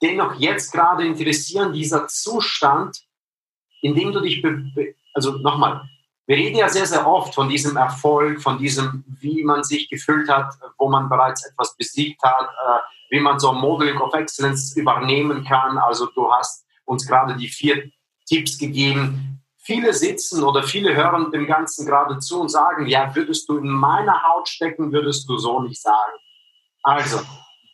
dennoch 0.02 0.35
jetzt 0.38 0.73
gerade 0.73 1.07
interessieren, 1.07 1.73
dieser 1.73 2.09
Zustand, 2.09 2.99
in 3.81 3.95
dem 3.95 4.12
du 4.12 4.21
dich, 4.21 4.45
also 5.14 5.38
nochmal, 5.38 5.88
wir 6.26 6.37
reden 6.37 6.57
ja 6.57 6.69
sehr, 6.69 6.87
sehr 6.87 7.07
oft 7.07 7.35
von 7.35 7.49
diesem 7.49 7.76
Erfolg, 7.76 8.42
von 8.42 8.59
diesem, 8.59 9.04
wie 9.21 9.42
man 9.45 9.64
sich 9.64 9.88
gefühlt 9.88 10.28
hat, 10.28 10.54
wo 10.78 10.88
man 10.88 11.09
bereits 11.09 11.45
etwas 11.47 11.76
besiegt 11.76 12.23
hat, 12.23 12.47
äh, 12.47 12.81
wie 13.11 13.21
man 13.21 13.38
so 13.38 13.52
Modeling 13.52 13.99
of 13.99 14.14
Excellence 14.14 14.76
übernehmen 14.76 15.45
kann. 15.45 15.78
Also 15.78 16.07
du 16.07 16.31
hast 16.31 16.64
uns 16.85 17.07
gerade 17.07 17.37
die 17.37 17.49
vier 17.49 17.90
Tipps 18.26 18.59
gegeben. 18.59 19.41
Viele 19.64 19.95
sitzen 19.95 20.42
oder 20.42 20.62
viele 20.64 20.95
hören 20.95 21.31
dem 21.31 21.47
Ganzen 21.47 21.87
gerade 21.87 22.19
zu 22.19 22.40
und 22.40 22.49
sagen, 22.49 22.87
ja, 22.87 23.14
würdest 23.14 23.49
du 23.49 23.59
in 23.59 23.69
meiner 23.69 24.23
Haut 24.23 24.49
stecken, 24.49 24.92
würdest 24.92 25.28
du 25.28 25.38
so 25.38 25.61
nicht 25.61 25.81
sagen. 25.81 26.19
Also, 26.83 27.21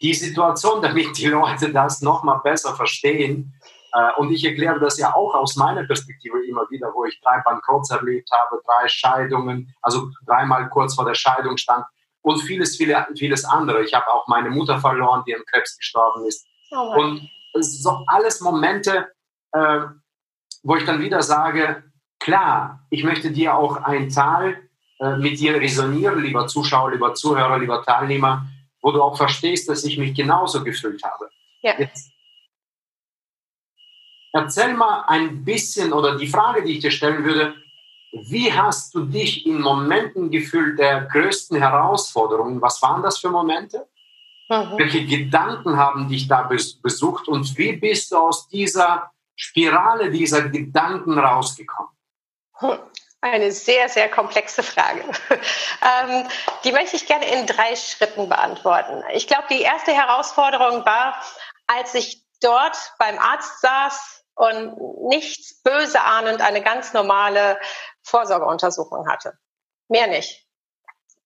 die 0.02 0.12
Situation, 0.12 0.82
damit 0.82 1.16
die 1.16 1.28
Leute 1.28 1.72
das 1.72 2.02
nochmal 2.02 2.40
besser 2.44 2.74
verstehen, 2.74 3.54
äh, 3.94 4.12
und 4.18 4.30
ich 4.30 4.44
erkläre 4.44 4.78
das 4.80 4.98
ja 4.98 5.14
auch 5.14 5.34
aus 5.34 5.56
meiner 5.56 5.84
Perspektive 5.84 6.44
immer 6.46 6.68
wieder, 6.70 6.92
wo 6.94 7.04
ich 7.04 7.20
drei 7.20 7.40
Bankrotts 7.40 7.90
erlebt 7.90 8.30
habe, 8.32 8.60
drei 8.66 8.88
Scheidungen, 8.88 9.74
also 9.82 10.10
dreimal 10.26 10.68
kurz 10.68 10.94
vor 10.94 11.04
der 11.04 11.14
Scheidung 11.14 11.56
stand 11.56 11.84
und 12.22 12.40
vieles, 12.40 12.76
viele, 12.76 13.06
vieles 13.16 13.44
andere. 13.44 13.82
Ich 13.82 13.94
habe 13.94 14.06
auch 14.08 14.26
meine 14.28 14.50
Mutter 14.50 14.78
verloren, 14.78 15.22
die 15.26 15.34
an 15.34 15.42
Krebs 15.50 15.76
gestorben 15.78 16.26
ist. 16.26 16.46
Oh 16.70 16.94
und 16.96 17.30
so 17.60 18.04
alles 18.08 18.40
Momente, 18.40 19.08
äh, 19.52 19.80
wo 20.68 20.76
ich 20.76 20.84
dann 20.84 21.00
wieder 21.00 21.22
sage, 21.22 21.82
klar, 22.20 22.86
ich 22.90 23.02
möchte 23.02 23.30
dir 23.30 23.56
auch 23.56 23.78
ein 23.78 24.10
Teil 24.10 24.68
äh, 25.00 25.16
mit 25.16 25.40
dir 25.40 25.54
resonieren, 25.54 26.22
lieber 26.22 26.46
Zuschauer, 26.46 26.92
lieber 26.92 27.14
Zuhörer, 27.14 27.58
lieber 27.58 27.82
Teilnehmer, 27.82 28.46
wo 28.82 28.92
du 28.92 29.02
auch 29.02 29.16
verstehst, 29.16 29.70
dass 29.70 29.84
ich 29.84 29.96
mich 29.96 30.14
genauso 30.14 30.62
gefühlt 30.62 31.02
habe. 31.02 31.30
Ja. 31.62 31.72
Jetzt 31.78 32.12
Erzähl 34.34 34.74
mal 34.74 35.04
ein 35.06 35.42
bisschen 35.42 35.90
oder 35.94 36.18
die 36.18 36.28
Frage, 36.28 36.62
die 36.62 36.72
ich 36.72 36.80
dir 36.80 36.90
stellen 36.90 37.24
würde, 37.24 37.54
wie 38.12 38.52
hast 38.52 38.94
du 38.94 39.06
dich 39.06 39.46
in 39.46 39.62
Momenten 39.62 40.30
gefühlt 40.30 40.78
der 40.78 41.06
größten 41.06 41.56
Herausforderungen? 41.56 42.60
Was 42.60 42.82
waren 42.82 43.02
das 43.02 43.18
für 43.18 43.30
Momente? 43.30 43.88
Mhm. 44.50 44.76
Welche 44.76 45.06
Gedanken 45.06 45.78
haben 45.78 46.10
dich 46.10 46.28
da 46.28 46.42
besucht 46.42 47.26
und 47.26 47.56
wie 47.56 47.72
bist 47.72 48.12
du 48.12 48.18
aus 48.18 48.48
dieser 48.48 49.10
Spirale 49.38 50.10
dieser 50.10 50.48
Gedanken 50.48 51.16
rausgekommen? 51.16 51.92
Eine 53.20 53.52
sehr, 53.52 53.88
sehr 53.88 54.10
komplexe 54.10 54.62
Frage. 54.62 55.00
ähm, 55.30 56.28
die 56.64 56.72
möchte 56.72 56.96
ich 56.96 57.06
gerne 57.06 57.26
in 57.26 57.46
drei 57.46 57.76
Schritten 57.76 58.28
beantworten. 58.28 59.02
Ich 59.12 59.26
glaube, 59.28 59.44
die 59.48 59.62
erste 59.62 59.92
Herausforderung 59.92 60.84
war, 60.84 61.20
als 61.68 61.94
ich 61.94 62.24
dort 62.40 62.76
beim 62.98 63.18
Arzt 63.18 63.60
saß 63.60 64.24
und 64.34 64.76
nichts 65.08 65.62
böse 65.62 66.00
ahnend 66.00 66.40
eine 66.40 66.62
ganz 66.62 66.92
normale 66.92 67.58
Vorsorgeuntersuchung 68.02 69.08
hatte. 69.08 69.38
Mehr 69.88 70.08
nicht. 70.08 70.46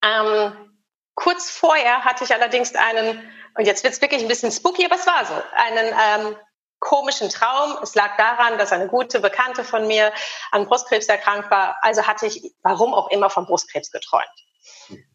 Ähm, 0.03 0.79
kurz 1.15 1.51
vorher 1.51 2.05
hatte 2.05 2.25
ich 2.25 2.35
allerdings 2.35 2.75
einen, 2.75 3.31
und 3.55 3.67
jetzt 3.67 3.85
wird 3.85 3.95
es 3.95 4.01
wirklich 4.01 4.23
ein 4.23 4.29
bisschen 4.29 4.53
spooky, 4.53 4.85
aber 4.85 4.97
es 4.97 5.07
war 5.07 5.25
so, 5.25 5.35
einen 5.55 5.95
ähm, 6.29 6.37
komischen 6.83 7.31
Traum. 7.31 7.79
Es 7.83 7.95
lag 7.95 8.17
daran, 8.17 8.59
dass 8.59 8.73
eine 8.73 8.89
gute 8.89 9.21
Bekannte 9.21 9.65
von 9.65 9.87
mir 9.87 10.13
an 10.51 10.67
Brustkrebs 10.67 11.07
erkrankt 11.07 11.51
war. 11.51 11.79
Also 11.81 12.07
hatte 12.07 12.27
ich, 12.27 12.53
warum 12.63 12.93
auch 12.93 13.09
immer, 13.11 13.31
von 13.31 13.47
Brustkrebs 13.47 13.91
geträumt. 13.91 14.27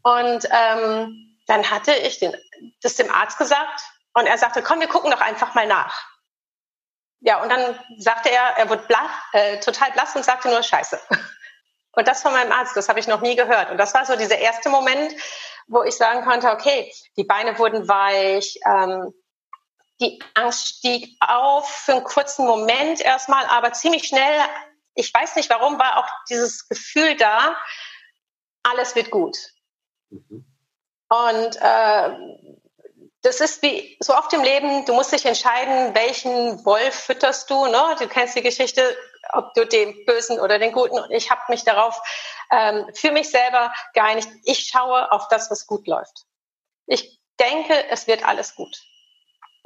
Und 0.02 0.48
ähm, 0.50 1.38
dann 1.46 1.70
hatte 1.70 1.94
ich 1.94 2.20
den, 2.20 2.36
das 2.82 2.96
dem 2.96 3.12
Arzt 3.12 3.38
gesagt 3.38 3.82
und 4.14 4.26
er 4.26 4.38
sagte, 4.38 4.64
komm, 4.64 4.80
wir 4.80 4.88
gucken 4.88 5.12
doch 5.12 5.22
einfach 5.22 5.54
mal 5.54 5.68
nach. 5.68 6.04
Ja, 7.20 7.42
und 7.42 7.50
dann 7.50 7.78
sagte 7.98 8.30
er, 8.30 8.58
er 8.58 8.70
wurde 8.70 8.84
blach, 8.84 9.12
äh, 9.34 9.60
total 9.60 9.92
blass 9.92 10.16
und 10.16 10.24
sagte 10.24 10.50
nur 10.50 10.64
Scheiße. 10.64 11.00
Und 11.92 12.08
das 12.08 12.22
von 12.22 12.32
meinem 12.32 12.52
Arzt, 12.52 12.78
das 12.78 12.90
habe 12.90 13.00
ich 13.00 13.08
noch 13.08 13.22
nie 13.22 13.36
gehört. 13.36 13.72
Und 13.72 13.78
das 13.78 13.94
war 13.96 14.06
so 14.06 14.16
dieser 14.16 14.38
erste 14.38 14.70
Moment, 14.70 15.14
wo 15.68 15.84
ich 15.84 15.98
sagen 15.98 16.24
konnte, 16.24 16.52
okay, 16.52 16.94
die 17.18 17.24
Beine 17.24 17.58
wurden 17.58 17.88
weich, 17.88 18.60
ähm, 18.66 19.14
die 20.00 20.20
Angst 20.36 20.68
stieg 20.68 21.18
auf 21.20 21.68
für 21.68 21.94
einen 21.94 22.04
kurzen 22.04 22.46
Moment 22.46 23.02
erstmal, 23.02 23.46
aber 23.48 23.74
ziemlich 23.74 24.08
schnell, 24.08 24.42
ich 24.94 25.14
weiß 25.14 25.36
nicht 25.36 25.50
warum, 25.50 25.80
war 25.80 25.98
auch 25.98 26.08
dieses 26.30 26.68
Gefühl 26.68 27.16
da, 27.18 27.56
alles 28.64 28.96
wird 28.96 29.12
gut. 29.12 29.38
Mhm. 30.10 30.46
Und 31.10 31.56
äh, 31.62 32.10
das 33.22 33.42
ist 33.42 33.62
wie 33.62 33.98
so 34.00 34.16
oft 34.16 34.32
im 34.34 34.44
Leben, 34.44 34.86
du 34.86 34.94
musst 34.94 35.12
dich 35.12 35.26
entscheiden, 35.26 35.96
welchen 35.96 36.64
Wolf 36.66 36.96
fütterst 36.96 37.50
du. 37.50 37.66
Ne? 37.66 37.96
Du 38.00 38.08
kennst 38.08 38.36
die 38.36 38.42
Geschichte, 38.42 38.82
ob 39.34 39.54
du 39.54 39.66
den 39.66 40.06
Bösen 40.06 40.40
oder 40.40 40.60
den 40.60 40.72
Guten. 40.72 41.00
Und 41.00 41.12
ich 41.12 41.30
habe 41.32 41.42
mich 41.50 41.64
darauf 41.64 42.00
ähm, 42.52 42.86
für 42.94 43.12
mich 43.12 43.30
selber 43.30 43.74
geeinigt. 43.94 44.30
Ich 44.44 44.68
schaue 44.68 45.12
auf 45.12 45.28
das, 45.30 45.50
was 45.50 45.68
gut 45.68 45.88
läuft. 45.88 46.26
Ich 46.86 47.20
denke, 47.40 47.90
es 47.90 48.08
wird 48.08 48.26
alles 48.26 48.56
gut. 48.56 48.78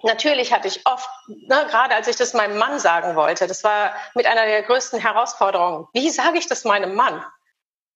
Natürlich 0.03 0.53
hatte 0.53 0.67
ich 0.67 0.86
oft, 0.86 1.10
ne, 1.27 1.67
gerade 1.70 1.96
als 1.96 2.08
ich 2.08 2.15
das 2.15 2.34
meinem 2.34 2.58
Mann 2.58 2.79
sagen 2.79 3.15
wollte, 3.15 3.48
das 3.48 3.63
war 3.63 3.93
mit 4.15 4.25
einer 4.25 4.46
der 4.46 4.63
größten 4.63 5.00
Herausforderungen. 5.00 5.88
Wie 5.93 6.10
sage 6.10 6.38
ich 6.38 6.48
das 6.48 6.63
meinem 6.63 6.96
Mann? 6.96 7.24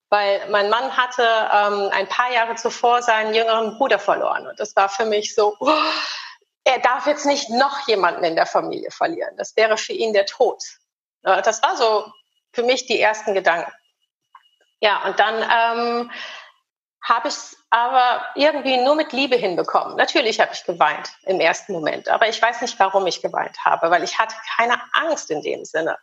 weil 0.08 0.48
mein 0.50 0.70
Mann 0.70 0.96
hatte 0.96 1.22
ähm, 1.22 1.90
ein 1.92 2.08
paar 2.08 2.32
Jahre 2.32 2.54
zuvor 2.54 3.02
seinen 3.02 3.34
jüngeren 3.34 3.76
Bruder 3.76 3.98
verloren. 3.98 4.46
Und 4.46 4.58
das 4.60 4.76
war 4.76 4.88
für 4.88 5.04
mich 5.04 5.34
so, 5.34 5.56
oh, 5.58 5.72
er 6.64 6.78
darf 6.78 7.06
jetzt 7.06 7.26
nicht 7.26 7.50
noch 7.50 7.86
jemanden 7.88 8.24
in 8.24 8.36
der 8.36 8.46
Familie 8.46 8.90
verlieren. 8.90 9.36
Das 9.36 9.56
wäre 9.56 9.76
für 9.76 9.92
ihn 9.92 10.12
der 10.12 10.26
Tod. 10.26 10.62
Das 11.22 11.62
war 11.62 11.76
so 11.76 12.12
für 12.52 12.62
mich 12.62 12.86
die 12.86 13.00
ersten 13.00 13.34
Gedanken. 13.34 13.72
Ja, 14.80 15.04
und 15.04 15.18
dann 15.18 15.42
ähm, 15.42 16.10
habe 17.06 17.28
ich 17.28 17.34
es 17.34 17.56
aber 17.70 18.24
irgendwie 18.34 18.78
nur 18.78 18.96
mit 18.96 19.12
Liebe 19.12 19.36
hinbekommen. 19.36 19.96
Natürlich 19.96 20.40
habe 20.40 20.52
ich 20.52 20.64
geweint 20.64 21.12
im 21.24 21.40
ersten 21.40 21.72
Moment, 21.72 22.08
aber 22.08 22.28
ich 22.28 22.40
weiß 22.40 22.60
nicht, 22.62 22.78
warum 22.78 23.06
ich 23.06 23.22
geweint 23.22 23.56
habe, 23.64 23.90
weil 23.90 24.02
ich 24.02 24.18
hatte 24.18 24.34
keine 24.56 24.80
Angst 24.92 25.30
in 25.30 25.40
dem 25.42 25.64
Sinne. 25.64 25.96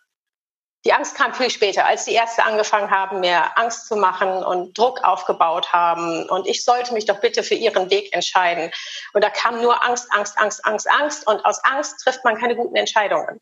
Die 0.86 0.94
Angst 0.94 1.16
kam 1.16 1.34
viel 1.34 1.50
später, 1.50 1.86
als 1.86 2.06
die 2.06 2.14
Ärzte 2.14 2.44
angefangen 2.44 2.92
haben, 2.92 3.22
mir 3.22 3.58
Angst 3.58 3.88
zu 3.88 3.96
machen 3.96 4.44
und 4.44 4.78
Druck 4.78 5.04
aufgebaut 5.04 5.72
haben. 5.72 6.28
Und 6.30 6.46
ich 6.46 6.66
sollte 6.66 6.94
mich 6.94 7.06
doch 7.06 7.22
bitte 7.22 7.44
für 7.44 7.56
ihren 7.56 7.90
Weg 7.90 8.14
entscheiden. 8.14 8.70
Und 9.14 9.24
da 9.24 9.30
kam 9.30 9.62
nur 9.62 9.82
Angst, 9.86 10.08
Angst, 10.12 10.38
Angst, 10.38 10.66
Angst, 10.66 10.90
Angst. 10.92 11.26
Und 11.26 11.46
aus 11.46 11.64
Angst 11.64 12.02
trifft 12.04 12.26
man 12.26 12.38
keine 12.38 12.58
guten 12.58 12.76
Entscheidungen. 12.76 13.40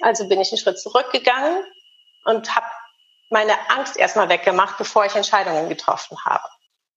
Also 0.00 0.28
bin 0.28 0.40
ich 0.40 0.50
einen 0.50 0.58
Schritt 0.58 0.80
zurückgegangen 0.80 1.62
und 2.24 2.54
habe 2.56 2.66
meine 3.30 3.70
Angst 3.70 3.96
erstmal 3.96 4.28
weggemacht, 4.28 4.76
bevor 4.76 5.06
ich 5.06 5.14
Entscheidungen 5.14 5.68
getroffen 5.68 6.18
habe. 6.24 6.48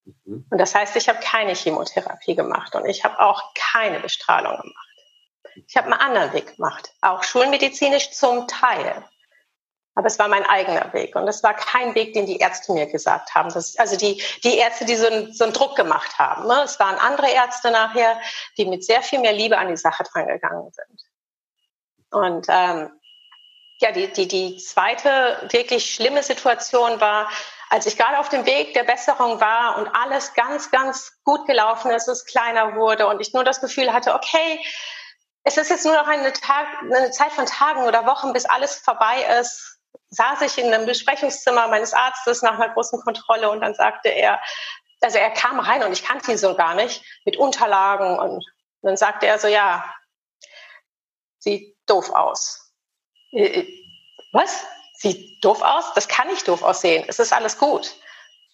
Mhm. 0.04 0.46
Und 0.50 0.58
das 0.58 0.74
heißt, 0.74 0.96
ich 0.96 1.08
habe 1.08 1.20
keine 1.20 1.54
Chemotherapie 1.54 2.34
gemacht 2.34 2.74
und 2.74 2.86
ich 2.86 3.04
habe 3.04 3.18
auch 3.20 3.54
keine 3.54 4.00
Bestrahlung 4.00 4.60
gemacht. 4.60 4.88
Ich 5.68 5.76
habe 5.76 5.86
einen 5.86 6.00
anderen 6.00 6.32
Weg 6.32 6.56
gemacht, 6.56 6.92
auch 7.00 7.22
schulmedizinisch 7.22 8.10
zum 8.10 8.48
Teil. 8.48 9.04
Aber 9.96 10.08
es 10.08 10.18
war 10.18 10.26
mein 10.26 10.44
eigener 10.44 10.92
Weg. 10.92 11.14
Und 11.14 11.28
es 11.28 11.44
war 11.44 11.54
kein 11.54 11.94
Weg, 11.94 12.14
den 12.14 12.26
die 12.26 12.38
Ärzte 12.38 12.72
mir 12.72 12.86
gesagt 12.86 13.32
haben. 13.34 13.48
Das, 13.52 13.78
also 13.78 13.96
die, 13.96 14.20
die 14.42 14.58
Ärzte, 14.58 14.84
die 14.84 14.96
so, 14.96 15.06
einen, 15.06 15.32
so 15.32 15.44
einen 15.44 15.52
Druck 15.52 15.76
gemacht 15.76 16.18
haben. 16.18 16.48
Ne? 16.48 16.62
Es 16.64 16.80
waren 16.80 16.96
andere 16.96 17.30
Ärzte 17.30 17.70
nachher, 17.70 18.20
die 18.58 18.66
mit 18.66 18.84
sehr 18.84 19.02
viel 19.02 19.20
mehr 19.20 19.32
Liebe 19.32 19.56
an 19.56 19.68
die 19.68 19.76
Sache 19.76 20.02
drangegangen 20.02 20.72
sind. 20.72 21.00
Und 22.10 22.46
ähm, 22.48 22.90
ja, 23.80 23.92
die, 23.92 24.12
die, 24.12 24.28
die 24.28 24.56
zweite 24.58 25.48
wirklich 25.50 25.94
schlimme 25.94 26.22
Situation 26.22 27.00
war, 27.00 27.30
als 27.70 27.86
ich 27.86 27.96
gerade 27.96 28.18
auf 28.18 28.28
dem 28.28 28.46
Weg 28.46 28.74
der 28.74 28.84
Besserung 28.84 29.40
war 29.40 29.78
und 29.78 29.88
alles 29.88 30.34
ganz, 30.34 30.70
ganz 30.70 31.12
gut 31.24 31.46
gelaufen 31.46 31.90
ist, 31.90 32.08
es 32.08 32.24
kleiner 32.24 32.76
wurde 32.76 33.06
und 33.06 33.20
ich 33.20 33.32
nur 33.32 33.44
das 33.44 33.60
Gefühl 33.60 33.92
hatte, 33.92 34.14
okay, 34.14 34.60
es 35.42 35.56
ist 35.56 35.70
jetzt 35.70 35.84
nur 35.84 35.94
noch 35.94 36.06
eine, 36.06 36.32
Tag, 36.32 36.66
eine 36.82 37.10
Zeit 37.10 37.32
von 37.32 37.46
Tagen 37.46 37.84
oder 37.84 38.06
Wochen, 38.06 38.32
bis 38.32 38.46
alles 38.46 38.76
vorbei 38.76 39.26
ist 39.40 39.74
saß 40.14 40.42
ich 40.42 40.58
in 40.58 40.72
einem 40.72 40.86
Besprechungszimmer 40.86 41.68
meines 41.68 41.92
Arztes 41.92 42.42
nach 42.42 42.54
einer 42.54 42.72
großen 42.72 43.00
Kontrolle 43.00 43.50
und 43.50 43.60
dann 43.60 43.74
sagte 43.74 44.08
er, 44.08 44.40
also 45.00 45.18
er 45.18 45.30
kam 45.30 45.60
rein 45.60 45.82
und 45.82 45.92
ich 45.92 46.04
kannte 46.04 46.32
ihn 46.32 46.38
so 46.38 46.54
gar 46.56 46.74
nicht, 46.74 47.04
mit 47.24 47.36
Unterlagen 47.36 48.18
und 48.18 48.44
dann 48.82 48.96
sagte 48.96 49.26
er 49.26 49.38
so, 49.38 49.48
ja, 49.48 49.84
sieht 51.38 51.76
doof 51.86 52.10
aus. 52.10 52.63
Äh, 53.34 53.60
äh, 53.60 53.84
was? 54.32 54.64
Sieht 54.94 55.44
doof 55.44 55.60
aus? 55.62 55.92
Das 55.94 56.08
kann 56.08 56.28
nicht 56.28 56.48
doof 56.48 56.62
aussehen. 56.62 57.04
Es 57.08 57.18
ist 57.18 57.32
alles 57.32 57.58
gut. 57.58 57.94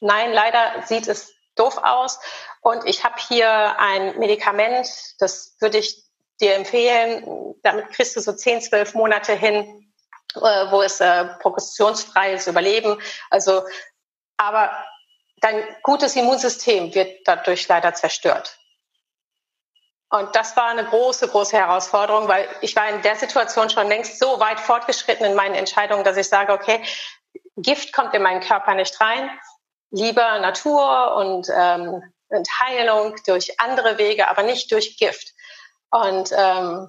Nein, 0.00 0.32
leider 0.32 0.82
sieht 0.86 1.06
es 1.06 1.34
doof 1.54 1.78
aus. 1.82 2.18
Und 2.62 2.86
ich 2.86 3.04
habe 3.04 3.16
hier 3.28 3.78
ein 3.78 4.18
Medikament, 4.18 4.88
das 5.18 5.56
würde 5.60 5.78
ich 5.78 6.02
dir 6.40 6.54
empfehlen. 6.54 7.54
Damit 7.62 7.90
kriegst 7.90 8.16
du 8.16 8.20
so 8.20 8.32
10, 8.32 8.62
12 8.62 8.94
Monate 8.94 9.34
hin, 9.34 9.92
äh, 10.34 10.70
wo 10.70 10.82
es 10.82 11.00
äh, 11.00 11.26
progressionsfreies 11.40 12.46
Überleben. 12.46 13.00
Also, 13.28 13.62
aber 14.38 14.72
dein 15.40 15.62
gutes 15.82 16.16
Immunsystem 16.16 16.94
wird 16.94 17.20
dadurch 17.26 17.68
leider 17.68 17.94
zerstört. 17.94 18.58
Und 20.10 20.34
das 20.34 20.56
war 20.56 20.66
eine 20.66 20.84
große, 20.84 21.28
große 21.28 21.56
Herausforderung, 21.56 22.26
weil 22.26 22.48
ich 22.62 22.74
war 22.74 22.88
in 22.88 23.00
der 23.02 23.14
Situation 23.14 23.70
schon 23.70 23.86
längst 23.86 24.18
so 24.18 24.40
weit 24.40 24.58
fortgeschritten 24.58 25.24
in 25.24 25.34
meinen 25.34 25.54
Entscheidungen, 25.54 26.02
dass 26.02 26.16
ich 26.16 26.28
sage, 26.28 26.52
okay, 26.52 26.82
Gift 27.56 27.92
kommt 27.92 28.12
in 28.14 28.22
meinen 28.22 28.40
Körper 28.40 28.74
nicht 28.74 29.00
rein. 29.00 29.30
Lieber 29.92 30.40
Natur 30.40 31.14
und, 31.14 31.48
ähm, 31.56 32.02
und 32.28 32.48
Heilung 32.60 33.14
durch 33.26 33.60
andere 33.60 33.98
Wege, 33.98 34.28
aber 34.28 34.42
nicht 34.42 34.72
durch 34.72 34.96
Gift. 34.98 35.32
Und 35.90 36.32
ähm, 36.36 36.88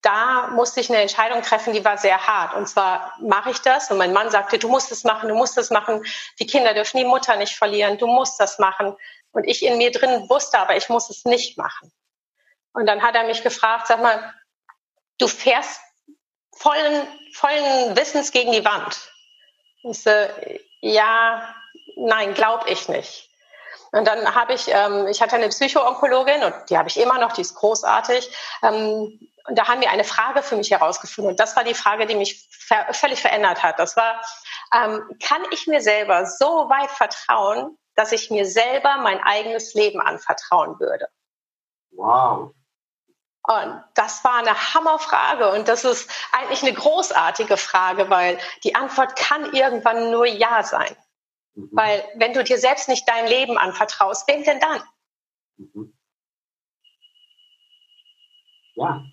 da 0.00 0.48
musste 0.48 0.80
ich 0.80 0.90
eine 0.90 1.00
Entscheidung 1.00 1.42
treffen, 1.42 1.72
die 1.72 1.84
war 1.84 1.98
sehr 1.98 2.26
hart. 2.26 2.54
Und 2.54 2.66
zwar 2.66 3.12
mache 3.20 3.50
ich 3.50 3.60
das. 3.60 3.90
Und 3.90 3.98
mein 3.98 4.12
Mann 4.12 4.30
sagte, 4.30 4.58
du 4.58 4.68
musst 4.68 4.92
es 4.92 5.04
machen, 5.04 5.28
du 5.28 5.34
musst 5.34 5.56
es 5.58 5.70
machen. 5.70 6.04
Die 6.38 6.46
Kinder 6.46 6.74
dürfen 6.74 6.98
die 6.98 7.04
Mutter 7.04 7.36
nicht 7.36 7.56
verlieren. 7.56 7.98
Du 7.98 8.06
musst 8.06 8.38
das 8.38 8.58
machen. 8.58 8.96
Und 9.34 9.44
ich 9.44 9.64
in 9.64 9.78
mir 9.78 9.90
drin 9.90 10.28
wusste, 10.30 10.58
aber 10.58 10.76
ich 10.76 10.88
muss 10.88 11.10
es 11.10 11.24
nicht 11.24 11.58
machen. 11.58 11.92
Und 12.72 12.86
dann 12.86 13.02
hat 13.02 13.14
er 13.14 13.24
mich 13.24 13.42
gefragt, 13.42 13.88
sag 13.88 14.00
mal, 14.00 14.34
du 15.18 15.28
fährst 15.28 15.80
vollen, 16.56 17.06
vollen 17.34 17.96
Wissens 17.96 18.30
gegen 18.32 18.52
die 18.52 18.64
Wand. 18.64 19.12
Ich 19.82 20.02
so, 20.02 20.10
ja, 20.80 21.54
nein, 21.96 22.34
glaube 22.34 22.68
ich 22.70 22.88
nicht. 22.88 23.30
Und 23.92 24.06
dann 24.06 24.34
habe 24.34 24.54
ich, 24.54 24.66
ähm, 24.68 25.06
ich 25.06 25.22
hatte 25.22 25.36
eine 25.36 25.48
Psychoonkologin 25.48 26.42
und 26.42 26.54
die 26.68 26.76
habe 26.76 26.88
ich 26.88 26.98
immer 26.98 27.18
noch, 27.18 27.32
die 27.32 27.42
ist 27.42 27.54
großartig. 27.54 28.28
Ähm, 28.62 29.20
und 29.46 29.58
da 29.58 29.68
haben 29.68 29.80
wir 29.80 29.90
eine 29.90 30.04
Frage 30.04 30.42
für 30.42 30.56
mich 30.56 30.70
herausgefunden. 30.70 31.32
Und 31.32 31.40
das 31.40 31.54
war 31.54 31.64
die 31.64 31.74
Frage, 31.74 32.06
die 32.06 32.14
mich 32.14 32.48
ver 32.50 32.92
völlig 32.92 33.20
verändert 33.20 33.62
hat. 33.62 33.78
Das 33.78 33.96
war, 33.96 34.20
ähm, 34.74 35.02
kann 35.22 35.42
ich 35.52 35.66
mir 35.66 35.80
selber 35.80 36.26
so 36.26 36.68
weit 36.68 36.90
vertrauen, 36.90 37.78
dass 37.96 38.12
ich 38.12 38.30
mir 38.30 38.46
selber 38.46 38.98
mein 38.98 39.20
eigenes 39.20 39.74
Leben 39.74 40.00
anvertrauen 40.00 40.78
würde? 40.80 41.08
Wow. 41.92 42.52
Und 43.46 43.84
das 43.94 44.24
war 44.24 44.38
eine 44.38 44.54
Hammerfrage 44.74 45.50
und 45.52 45.68
das 45.68 45.84
ist 45.84 46.10
eigentlich 46.32 46.62
eine 46.62 46.72
großartige 46.72 47.58
Frage, 47.58 48.08
weil 48.08 48.38
die 48.64 48.74
Antwort 48.74 49.16
kann 49.16 49.52
irgendwann 49.52 50.10
nur 50.10 50.26
Ja 50.26 50.62
sein. 50.62 50.96
Mhm. 51.54 51.68
Weil 51.72 52.04
wenn 52.16 52.32
du 52.32 52.42
dir 52.42 52.56
selbst 52.56 52.88
nicht 52.88 53.06
dein 53.06 53.26
Leben 53.26 53.58
anvertraust, 53.58 54.26
wem 54.28 54.44
denn 54.44 54.60
dann? 54.60 54.80
Mhm. 55.58 55.92
Ja, 58.76 59.04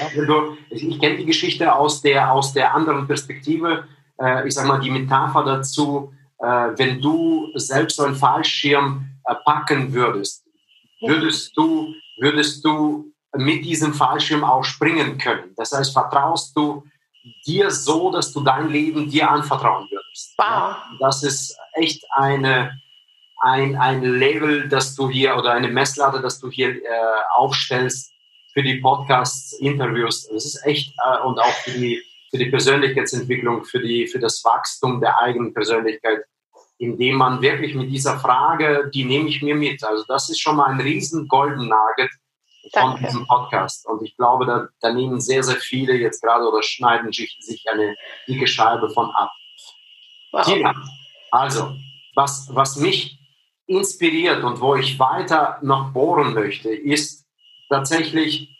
ja 0.00 0.24
du, 0.24 0.56
ich, 0.70 0.86
ich 0.86 1.00
kenne 1.00 1.16
die 1.16 1.26
Geschichte 1.26 1.72
aus 1.72 2.02
der, 2.02 2.32
aus 2.32 2.52
der 2.52 2.74
anderen 2.74 3.06
Perspektive. 3.06 3.86
Äh, 4.20 4.46
ich 4.46 4.54
sage 4.54 4.68
mal, 4.68 4.80
die 4.80 4.90
Metapher 4.90 5.44
dazu, 5.44 6.12
wenn 6.46 7.00
du 7.00 7.50
selbst 7.54 7.96
so 7.96 8.04
einen 8.04 8.14
Fallschirm 8.14 9.06
äh, 9.24 9.34
packen 9.44 9.92
würdest, 9.92 10.44
würdest 11.00 11.56
du, 11.56 11.94
würdest 12.18 12.64
du 12.64 13.12
mit 13.36 13.64
diesem 13.64 13.92
Fallschirm 13.94 14.44
auch 14.44 14.64
springen 14.64 15.18
können. 15.18 15.52
Das 15.56 15.72
heißt, 15.72 15.92
vertraust 15.92 16.56
du 16.56 16.84
dir 17.46 17.70
so, 17.70 18.10
dass 18.10 18.32
du 18.32 18.40
dein 18.42 18.68
Leben 18.68 19.10
dir 19.10 19.30
anvertrauen 19.30 19.86
würdest. 19.90 20.34
Wow. 20.38 20.46
Ja, 20.46 20.82
das 21.00 21.22
ist 21.22 21.56
echt 21.74 22.04
eine, 22.12 22.80
ein, 23.42 23.76
ein 23.76 24.02
Level, 24.02 24.68
das 24.68 24.94
du 24.94 25.10
hier 25.10 25.36
oder 25.36 25.52
eine 25.52 25.68
Messlatte, 25.68 26.20
das 26.20 26.40
du 26.40 26.50
hier 26.50 26.70
äh, 26.70 26.80
aufstellst 27.36 28.12
für 28.52 28.62
die 28.62 28.76
Podcasts, 28.76 29.52
Interviews. 29.60 30.26
Das 30.28 30.44
ist 30.44 30.64
echt 30.64 30.94
äh, 31.04 31.26
und 31.26 31.38
auch 31.38 31.52
für 31.64 31.72
die, 31.72 32.02
für 32.30 32.38
die 32.38 32.50
Persönlichkeitsentwicklung, 32.50 33.64
für, 33.64 33.80
die, 33.80 34.06
für 34.06 34.18
das 34.18 34.44
Wachstum 34.44 35.00
der 35.00 35.18
eigenen 35.20 35.54
Persönlichkeit, 35.54 36.24
indem 36.78 37.16
man 37.16 37.42
wirklich 37.42 37.74
mit 37.74 37.90
dieser 37.90 38.18
Frage, 38.18 38.90
die 38.94 39.04
nehme 39.04 39.28
ich 39.28 39.42
mir 39.42 39.54
mit. 39.54 39.82
Also 39.82 40.04
das 40.06 40.28
ist 40.28 40.40
schon 40.40 40.56
mal 40.56 40.66
ein 40.66 40.80
riesen 40.80 41.26
Golden 41.26 41.68
Nugget, 41.68 42.10
von 42.72 42.90
Danke. 42.90 43.04
diesem 43.04 43.26
Podcast. 43.26 43.86
Und 43.86 44.02
ich 44.02 44.16
glaube, 44.16 44.46
da, 44.46 44.68
da 44.80 44.92
nehmen 44.92 45.20
sehr, 45.20 45.42
sehr 45.42 45.56
viele 45.56 45.94
jetzt 45.94 46.22
gerade 46.22 46.46
oder 46.46 46.62
schneiden 46.62 47.12
sich, 47.12 47.36
sich 47.40 47.64
eine 47.70 47.94
dicke 48.26 48.46
Scheibe 48.46 48.90
von 48.90 49.10
ab. 49.10 49.32
Wow. 50.32 50.44
Tina, 50.44 50.74
also, 51.30 51.74
was, 52.14 52.48
was 52.52 52.76
mich 52.76 53.18
inspiriert 53.66 54.44
und 54.44 54.60
wo 54.60 54.74
ich 54.76 54.98
weiter 54.98 55.58
noch 55.62 55.92
bohren 55.92 56.34
möchte, 56.34 56.70
ist 56.70 57.26
tatsächlich, 57.68 58.57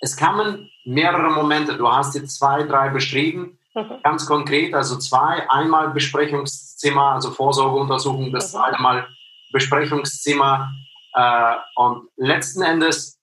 es 0.00 0.16
kamen 0.16 0.70
mehrere 0.84 1.30
Momente. 1.30 1.76
Du 1.76 1.90
hast 1.90 2.14
jetzt 2.14 2.36
zwei, 2.38 2.64
drei 2.64 2.88
beschrieben. 2.88 3.58
Mhm. 3.74 4.02
Ganz 4.02 4.26
konkret, 4.26 4.74
also 4.74 4.98
zwei, 4.98 5.48
einmal 5.48 5.90
Besprechungszimmer, 5.90 7.12
also 7.12 7.30
Vorsorgeuntersuchung, 7.30 8.32
das 8.32 8.52
mhm. 8.52 8.58
zweite 8.58 8.82
Mal 8.82 9.08
Besprechungszimmer. 9.52 10.72
Äh, 11.14 11.54
und 11.76 12.08
letzten 12.16 12.62
Endes 12.62 13.20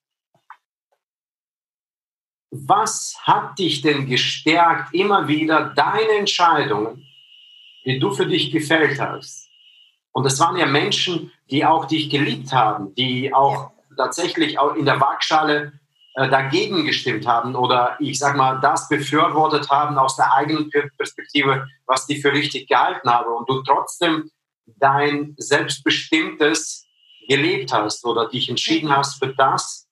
was 2.51 3.17
hat 3.23 3.59
dich 3.59 3.81
denn 3.81 4.07
gestärkt, 4.07 4.93
immer 4.93 5.27
wieder 5.27 5.73
deine 5.75 6.17
Entscheidungen, 6.17 7.05
die 7.85 7.99
du 7.99 8.11
für 8.11 8.25
dich 8.25 8.51
gefällt 8.51 8.99
hast? 8.99 9.49
Und 10.11 10.25
es 10.25 10.39
waren 10.39 10.57
ja 10.57 10.65
Menschen, 10.65 11.31
die 11.51 11.65
auch 11.65 11.85
dich 11.85 12.09
geliebt 12.09 12.51
haben, 12.51 12.95
die 12.95 13.33
auch 13.33 13.71
ja. 13.89 13.95
tatsächlich 13.97 14.57
auch 14.57 14.75
in 14.75 14.85
der 14.85 14.99
Waagschale 14.99 15.73
dagegen 16.17 16.84
gestimmt 16.86 17.27
haben 17.27 17.56
oder 17.56 17.95
ich 17.99 18.17
sag 18.17 18.36
mal, 18.36 18.60
das 18.60 18.89
befürwortet 18.89 19.69
haben 19.69 19.97
aus 19.99 20.15
der 20.15 20.34
eigenen 20.34 20.71
Perspektive, 20.97 21.67
was 21.86 22.08
die 22.08 22.19
für 22.19 22.32
richtig 22.32 22.67
gehalten 22.67 23.08
haben 23.08 23.32
und 23.32 23.47
du 23.47 23.62
trotzdem 23.62 24.32
dein 24.65 25.36
selbstbestimmtes 25.38 26.88
gelebt 27.27 27.71
hast 27.71 28.03
oder 28.03 28.27
dich 28.30 28.49
entschieden 28.49 28.95
hast 28.95 29.19
für 29.19 29.34
das, 29.36 29.88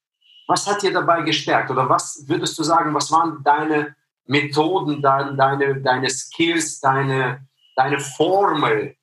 was 0.48 0.68
hat 0.68 0.82
dir 0.82 0.94
dabei 0.94 1.22
gestärkt? 1.22 1.70
Oder 1.70 1.90
was 1.90 2.24
würdest 2.28 2.58
du 2.58 2.64
sagen, 2.64 2.94
was 2.94 3.12
waren 3.12 3.44
deine 3.44 3.96
Methoden, 4.26 5.02
deine, 5.02 5.82
deine 5.82 6.10
Skills, 6.10 6.80
deine, 6.80 7.48
deine 7.76 8.00
Formel, 8.00 8.96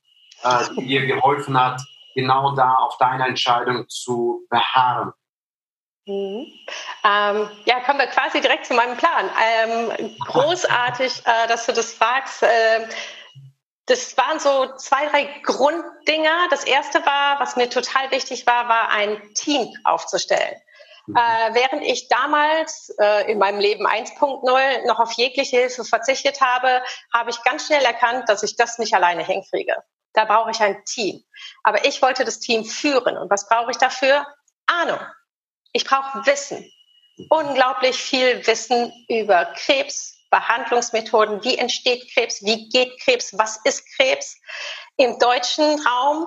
äh, 0.42 0.74
die 0.76 0.86
dir 0.86 1.06
geholfen 1.06 1.58
hat, 1.58 1.80
genau 2.14 2.54
da 2.54 2.74
auf 2.74 2.96
deine 2.98 3.28
Entscheidung 3.28 3.88
zu 3.88 4.44
beharren? 4.50 5.12
Mhm. 6.06 6.52
Ähm, 7.04 7.50
ja, 7.64 7.80
kommen 7.84 8.00
wir 8.00 8.06
quasi 8.08 8.40
direkt 8.40 8.66
zu 8.66 8.74
meinem 8.74 8.96
Plan. 8.96 9.30
Ähm, 9.40 10.16
großartig, 10.26 11.22
äh, 11.24 11.46
dass 11.48 11.66
du 11.66 11.72
das 11.72 11.92
fragst. 11.92 12.42
Äh, 12.42 12.88
das 13.86 14.16
waren 14.16 14.38
so 14.38 14.74
zwei, 14.76 15.06
drei 15.06 15.24
Grunddinger. 15.42 16.48
Das 16.50 16.64
erste 16.64 17.04
war, 17.04 17.40
was 17.40 17.56
mir 17.56 17.68
total 17.68 18.10
wichtig 18.10 18.46
war, 18.46 18.68
war 18.68 18.90
ein 18.90 19.34
Team 19.34 19.72
aufzustellen. 19.84 20.56
Mhm. 21.06 21.16
Äh, 21.16 21.54
während 21.54 21.82
ich 21.82 22.08
damals 22.08 22.94
äh, 23.00 23.30
in 23.30 23.38
meinem 23.38 23.60
Leben 23.60 23.86
1.0 23.86 24.86
noch 24.86 25.00
auf 25.00 25.12
jegliche 25.12 25.56
Hilfe 25.58 25.84
verzichtet 25.84 26.40
habe, 26.40 26.82
habe 27.12 27.30
ich 27.30 27.42
ganz 27.42 27.66
schnell 27.66 27.84
erkannt, 27.84 28.28
dass 28.28 28.42
ich 28.42 28.56
das 28.56 28.78
nicht 28.78 28.94
alleine 28.94 29.24
hinkriege. 29.24 29.76
Da 30.14 30.24
brauche 30.24 30.50
ich 30.50 30.60
ein 30.60 30.84
Team. 30.84 31.24
Aber 31.62 31.84
ich 31.84 32.02
wollte 32.02 32.24
das 32.24 32.38
Team 32.38 32.64
führen. 32.64 33.16
Und 33.16 33.30
was 33.30 33.48
brauche 33.48 33.70
ich 33.70 33.78
dafür? 33.78 34.26
Ahnung. 34.66 35.00
Ich 35.72 35.84
brauche 35.84 36.26
Wissen. 36.26 36.70
Unglaublich 37.28 37.96
viel 37.96 38.46
Wissen 38.46 38.92
über 39.08 39.46
Krebs, 39.56 40.18
Behandlungsmethoden. 40.30 41.44
Wie 41.44 41.58
entsteht 41.58 42.12
Krebs? 42.12 42.42
Wie 42.42 42.68
geht 42.68 42.98
Krebs? 43.00 43.36
Was 43.38 43.60
ist 43.64 43.84
Krebs? 43.96 44.38
Im 44.96 45.18
deutschen 45.18 45.64
Raum, 45.86 46.26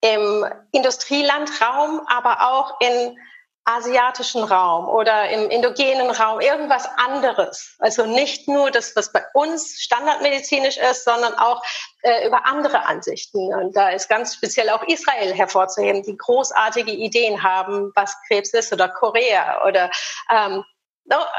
im 0.00 0.46
Industrielandraum, 0.72 2.00
aber 2.08 2.48
auch 2.50 2.80
in 2.80 3.16
asiatischen 3.64 4.42
Raum 4.42 4.88
oder 4.88 5.30
im 5.30 5.48
indogenen 5.48 6.10
Raum 6.10 6.40
irgendwas 6.40 6.88
anderes. 6.96 7.76
Also 7.78 8.06
nicht 8.06 8.48
nur 8.48 8.70
das, 8.70 8.96
was 8.96 9.12
bei 9.12 9.22
uns 9.34 9.80
standardmedizinisch 9.80 10.78
ist, 10.78 11.04
sondern 11.04 11.34
auch 11.34 11.62
äh, 12.02 12.26
über 12.26 12.44
andere 12.46 12.84
Ansichten. 12.86 13.54
Und 13.54 13.76
da 13.76 13.90
ist 13.90 14.08
ganz 14.08 14.34
speziell 14.34 14.70
auch 14.70 14.82
Israel 14.88 15.32
hervorzuheben, 15.34 16.02
die 16.02 16.16
großartige 16.16 16.92
Ideen 16.92 17.42
haben, 17.42 17.92
was 17.94 18.16
Krebs 18.26 18.52
ist 18.52 18.72
oder 18.72 18.88
Korea 18.88 19.64
oder 19.64 19.90
ähm, 20.30 20.64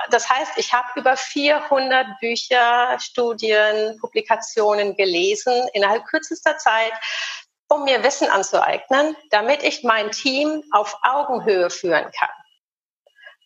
das 0.10 0.30
heißt, 0.30 0.58
ich 0.58 0.74
habe 0.74 0.88
über 0.96 1.16
400 1.16 2.20
Bücher, 2.20 2.98
Studien, 3.00 3.98
Publikationen 4.00 4.96
gelesen 4.96 5.54
innerhalb 5.74 6.06
kürzester 6.06 6.58
Zeit 6.58 6.92
um 7.70 7.84
mir 7.86 8.04
Wissen 8.04 8.30
anzueignen, 8.30 9.16
damit 9.32 9.64
ich 9.64 9.84
mein 9.84 10.12
Team 10.12 10.64
auf 10.72 10.98
Augenhöhe 11.04 11.70
führen 11.70 12.12
kann. 12.18 12.30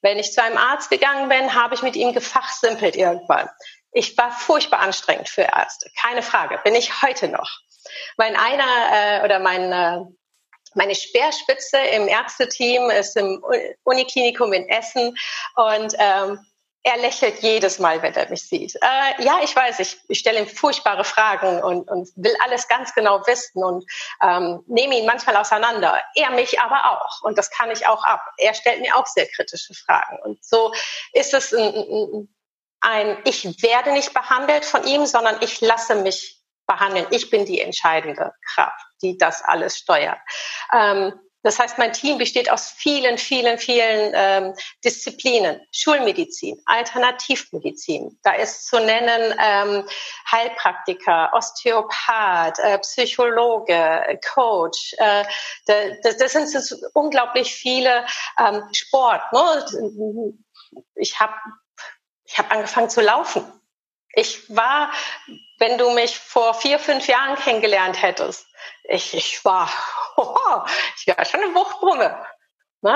Wenn 0.01 0.19
ich 0.19 0.33
zu 0.33 0.41
einem 0.43 0.57
Arzt 0.57 0.89
gegangen 0.89 1.29
bin, 1.29 1.53
habe 1.53 1.75
ich 1.75 1.81
mit 1.81 1.95
ihm 1.95 2.13
gefachsimpelt 2.13 2.95
irgendwann. 2.95 3.49
Ich 3.91 4.17
war 4.17 4.31
furchtbar 4.31 4.79
anstrengend 4.79 5.29
für 5.29 5.41
Ärzte, 5.41 5.89
keine 6.01 6.21
Frage, 6.21 6.59
bin 6.63 6.75
ich 6.75 7.01
heute 7.01 7.29
noch. 7.29 7.49
Mein 8.17 8.35
einer 8.35 8.65
äh, 8.91 9.25
oder 9.25 9.39
mein 9.39 9.71
äh, 9.71 10.01
meine 10.77 10.95
Speerspitze 10.95 11.77
im 11.77 12.07
Ärzteteam 12.07 12.89
ist 12.91 13.17
im 13.17 13.43
Uniklinikum 13.83 14.53
in 14.53 14.69
Essen 14.69 15.17
und 15.55 15.93
ähm, 15.97 16.39
er 16.87 16.95
lächelt 16.95 17.39
jedes 17.39 17.79
Mal, 17.79 18.01
wenn 18.01 18.15
er 18.15 18.29
mich 18.29 18.43
sieht. 18.43 18.75
Äh, 18.75 19.21
ja, 19.21 19.39
ich 19.43 19.53
weiß, 19.53 19.79
ich, 19.79 19.99
ich 20.07 20.19
stelle 20.19 20.39
ihm 20.39 20.47
furchtbare 20.47 21.03
Fragen 21.03 21.61
und, 21.61 21.89
und 21.89 22.09
will 22.15 22.33
alles 22.45 22.69
ganz 22.69 22.93
genau 22.93 23.19
wissen 23.27 23.61
und 23.61 23.85
ähm, 24.23 24.63
nehme 24.67 24.97
ihn 24.97 25.05
manchmal 25.05 25.35
auseinander. 25.35 26.01
Er 26.15 26.31
mich 26.31 26.61
aber 26.61 26.91
auch. 26.91 27.23
Und 27.23 27.37
das 27.37 27.51
kann 27.51 27.71
ich 27.71 27.85
auch 27.87 28.05
ab. 28.05 28.21
Er 28.37 28.53
stellt 28.53 28.79
mir 28.79 28.95
auch 28.95 29.05
sehr 29.05 29.27
kritische 29.27 29.73
Fragen. 29.73 30.17
Und 30.23 30.41
so 30.45 30.73
ist 31.11 31.33
es 31.33 31.53
ein, 31.53 31.59
ein, 31.59 32.27
ein 32.79 33.17
ich 33.25 33.43
werde 33.61 33.91
nicht 33.91 34.13
behandelt 34.13 34.63
von 34.63 34.85
ihm, 34.85 35.05
sondern 35.05 35.41
ich 35.41 35.59
lasse 35.59 35.95
mich 35.95 36.41
behandeln. 36.67 37.07
Ich 37.09 37.29
bin 37.29 37.45
die 37.45 37.59
entscheidende 37.59 38.33
Kraft, 38.53 38.85
die 39.01 39.17
das 39.17 39.41
alles 39.41 39.77
steuert. 39.77 40.19
Ähm, 40.73 41.19
das 41.43 41.59
heißt, 41.59 41.77
mein 41.77 41.93
Team 41.93 42.17
besteht 42.17 42.51
aus 42.51 42.69
vielen, 42.69 43.17
vielen, 43.17 43.57
vielen 43.57 44.11
ähm, 44.15 44.53
Disziplinen. 44.83 45.61
Schulmedizin, 45.71 46.61
Alternativmedizin. 46.65 48.19
Da 48.23 48.33
ist 48.33 48.67
zu 48.67 48.79
nennen 48.79 49.33
ähm, 49.41 49.87
Heilpraktiker, 50.31 51.31
Osteopath, 51.33 52.59
äh, 52.59 52.79
Psychologe, 52.79 54.19
Coach. 54.33 54.93
Äh, 54.97 55.23
das, 55.65 56.17
das 56.17 56.33
sind 56.33 56.89
unglaublich 56.93 57.53
viele 57.53 58.05
ähm, 58.39 58.63
Sport. 58.73 59.21
Ne? 59.31 60.33
Ich 60.95 61.19
habe 61.19 61.33
ich 62.25 62.37
hab 62.37 62.51
angefangen 62.51 62.89
zu 62.89 63.01
laufen. 63.01 63.45
Ich 64.13 64.53
war, 64.53 64.91
wenn 65.59 65.77
du 65.77 65.91
mich 65.91 66.17
vor 66.17 66.53
vier, 66.55 66.79
fünf 66.79 67.07
Jahren 67.07 67.35
kennengelernt 67.35 68.01
hättest, 68.01 68.47
ich, 68.87 69.13
ich 69.13 69.45
war, 69.45 69.69
oh, 70.17 70.61
ich 70.97 71.15
war 71.15 71.25
schon 71.25 71.41
eine 71.41 71.53
Wuchtbrumme. 71.53 72.25
Ne? 72.81 72.95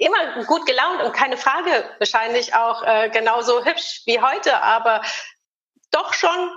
Immer 0.00 0.44
gut 0.44 0.66
gelaunt 0.66 1.02
und 1.02 1.12
keine 1.14 1.36
Frage, 1.36 1.90
wahrscheinlich 1.98 2.54
auch 2.54 2.82
äh, 2.82 3.08
genauso 3.10 3.64
hübsch 3.64 4.02
wie 4.06 4.20
heute, 4.20 4.62
aber 4.62 5.02
doch 5.90 6.12
schon 6.12 6.50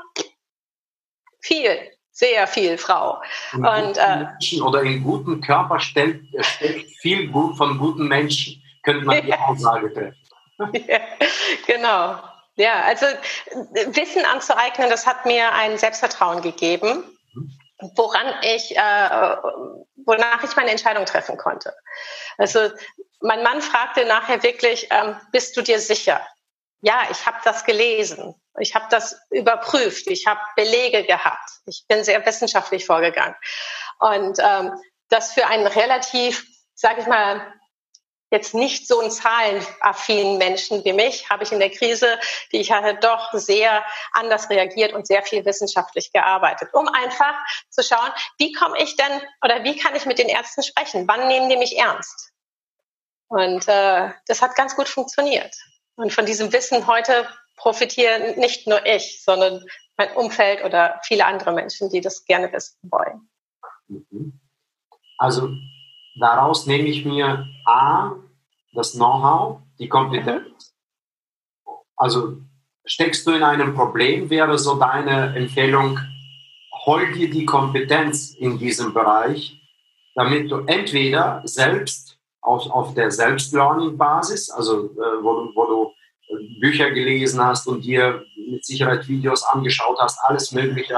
viel, 1.41 1.91
sehr 2.11 2.45
viel 2.47 2.77
Frau. 2.77 3.21
In 3.53 3.65
und, 3.65 3.97
äh, 3.97 4.17
Menschen 4.17 4.61
oder 4.61 4.81
in 4.81 5.01
guten 5.03 5.39
Körper 5.39 5.79
steckt, 5.79 6.25
steckt 6.43 6.89
viel 6.99 7.29
gut 7.29 7.55
von 7.57 7.77
guten 7.77 8.07
Menschen, 8.07 8.61
könnte 8.83 9.05
man 9.05 9.25
die 9.25 9.33
Aussage 9.47 9.93
treffen. 9.93 10.85
ja, 10.87 10.99
genau. 11.65 12.19
Ja, 12.55 12.81
also 12.85 13.05
Wissen 13.91 14.25
anzueignen, 14.25 14.89
das 14.89 15.05
hat 15.05 15.25
mir 15.27 15.53
ein 15.53 15.77
Selbstvertrauen 15.77 16.41
gegeben, 16.41 17.03
woran 17.79 18.33
ich, 18.41 18.75
äh, 18.75 19.37
wonach 20.05 20.43
ich 20.43 20.55
meine 20.55 20.71
Entscheidung 20.71 21.05
treffen 21.05 21.37
konnte. 21.37 21.73
Also 22.37 22.71
mein 23.21 23.43
Mann 23.43 23.61
fragte 23.61 24.05
nachher 24.05 24.43
wirklich, 24.43 24.87
ähm, 24.91 25.15
bist 25.31 25.55
du 25.57 25.61
dir 25.61 25.79
sicher? 25.79 26.25
Ja, 26.81 27.01
ich 27.09 27.25
habe 27.25 27.37
das 27.43 27.65
gelesen, 27.65 28.35
ich 28.59 28.75
habe 28.75 28.85
das 28.89 29.19
überprüft, 29.31 30.07
ich 30.07 30.27
habe 30.27 30.39
Belege 30.55 31.03
gehabt, 31.03 31.49
ich 31.65 31.85
bin 31.87 32.03
sehr 32.03 32.23
wissenschaftlich 32.23 32.85
vorgegangen 32.85 33.35
und 33.99 34.37
ähm, 34.39 34.73
das 35.09 35.33
für 35.33 35.47
einen 35.47 35.65
relativ, 35.65 36.45
sage 36.75 37.01
ich 37.01 37.07
mal, 37.07 37.41
jetzt 38.29 38.53
nicht 38.53 38.87
so 38.87 38.99
einen 38.99 39.11
zahlenaffinen 39.11 40.37
Menschen 40.37 40.83
wie 40.83 40.93
mich, 40.93 41.29
habe 41.29 41.43
ich 41.43 41.51
in 41.51 41.59
der 41.59 41.69
Krise, 41.69 42.19
die 42.51 42.57
ich 42.57 42.71
hatte, 42.71 42.97
doch 42.99 43.33
sehr 43.33 43.85
anders 44.11 44.49
reagiert 44.49 44.93
und 44.93 45.07
sehr 45.07 45.23
viel 45.23 45.45
wissenschaftlich 45.45 46.11
gearbeitet, 46.11 46.69
um 46.73 46.87
einfach 46.87 47.35
zu 47.69 47.83
schauen, 47.83 48.11
wie 48.37 48.51
komme 48.51 48.77
ich 48.81 48.95
denn 48.95 49.21
oder 49.43 49.63
wie 49.63 49.77
kann 49.77 49.95
ich 49.95 50.05
mit 50.05 50.19
den 50.19 50.29
Ärzten 50.29 50.63
sprechen? 50.63 51.07
Wann 51.07 51.27
nehmen 51.27 51.49
die 51.49 51.57
mich 51.57 51.77
ernst? 51.77 52.31
Und 53.29 53.67
äh, 53.67 54.11
das 54.25 54.41
hat 54.41 54.55
ganz 54.55 54.75
gut 54.75 54.87
funktioniert. 54.87 55.55
Und 55.95 56.13
von 56.13 56.25
diesem 56.25 56.53
Wissen 56.53 56.87
heute 56.87 57.27
profitieren 57.55 58.37
nicht 58.39 58.67
nur 58.67 58.85
ich, 58.85 59.23
sondern 59.23 59.65
mein 59.97 60.11
Umfeld 60.15 60.63
oder 60.63 60.99
viele 61.03 61.25
andere 61.25 61.51
Menschen, 61.51 61.89
die 61.89 62.01
das 62.01 62.23
gerne 62.25 62.51
wissen 62.53 62.77
wollen. 62.83 63.29
Mhm. 63.87 64.39
Also 65.17 65.49
daraus 66.19 66.65
nehme 66.65 66.87
ich 66.87 67.05
mir 67.05 67.47
A, 67.65 68.11
das 68.73 68.93
Know-how, 68.93 69.61
die 69.79 69.89
Kompetenz. 69.89 70.73
Also 71.95 72.37
steckst 72.85 73.25
du 73.27 73.31
in 73.31 73.43
einem 73.43 73.73
Problem, 73.73 74.29
wäre 74.29 74.57
so 74.57 74.75
deine 74.75 75.35
Empfehlung, 75.35 75.99
hol 76.85 77.11
dir 77.13 77.29
die 77.29 77.45
Kompetenz 77.45 78.33
in 78.35 78.57
diesem 78.57 78.93
Bereich, 78.93 79.59
damit 80.15 80.51
du 80.51 80.59
entweder 80.65 81.41
selbst 81.45 82.17
auf, 82.41 82.69
auf 82.69 82.93
der 82.93 83.11
Selbstlearning-Basis, 83.11 84.49
also 84.51 84.85
äh, 84.85 85.23
wo, 85.23 85.33
du, 85.41 85.51
wo 85.55 85.65
du 85.65 85.93
Bücher 86.59 86.91
gelesen 86.91 87.43
hast 87.43 87.67
und 87.67 87.83
dir 87.83 88.23
mit 88.49 88.65
Sicherheit 88.65 89.07
Videos 89.07 89.43
angeschaut 89.43 89.97
hast, 89.99 90.19
alles 90.23 90.51
Mögliche 90.51 90.97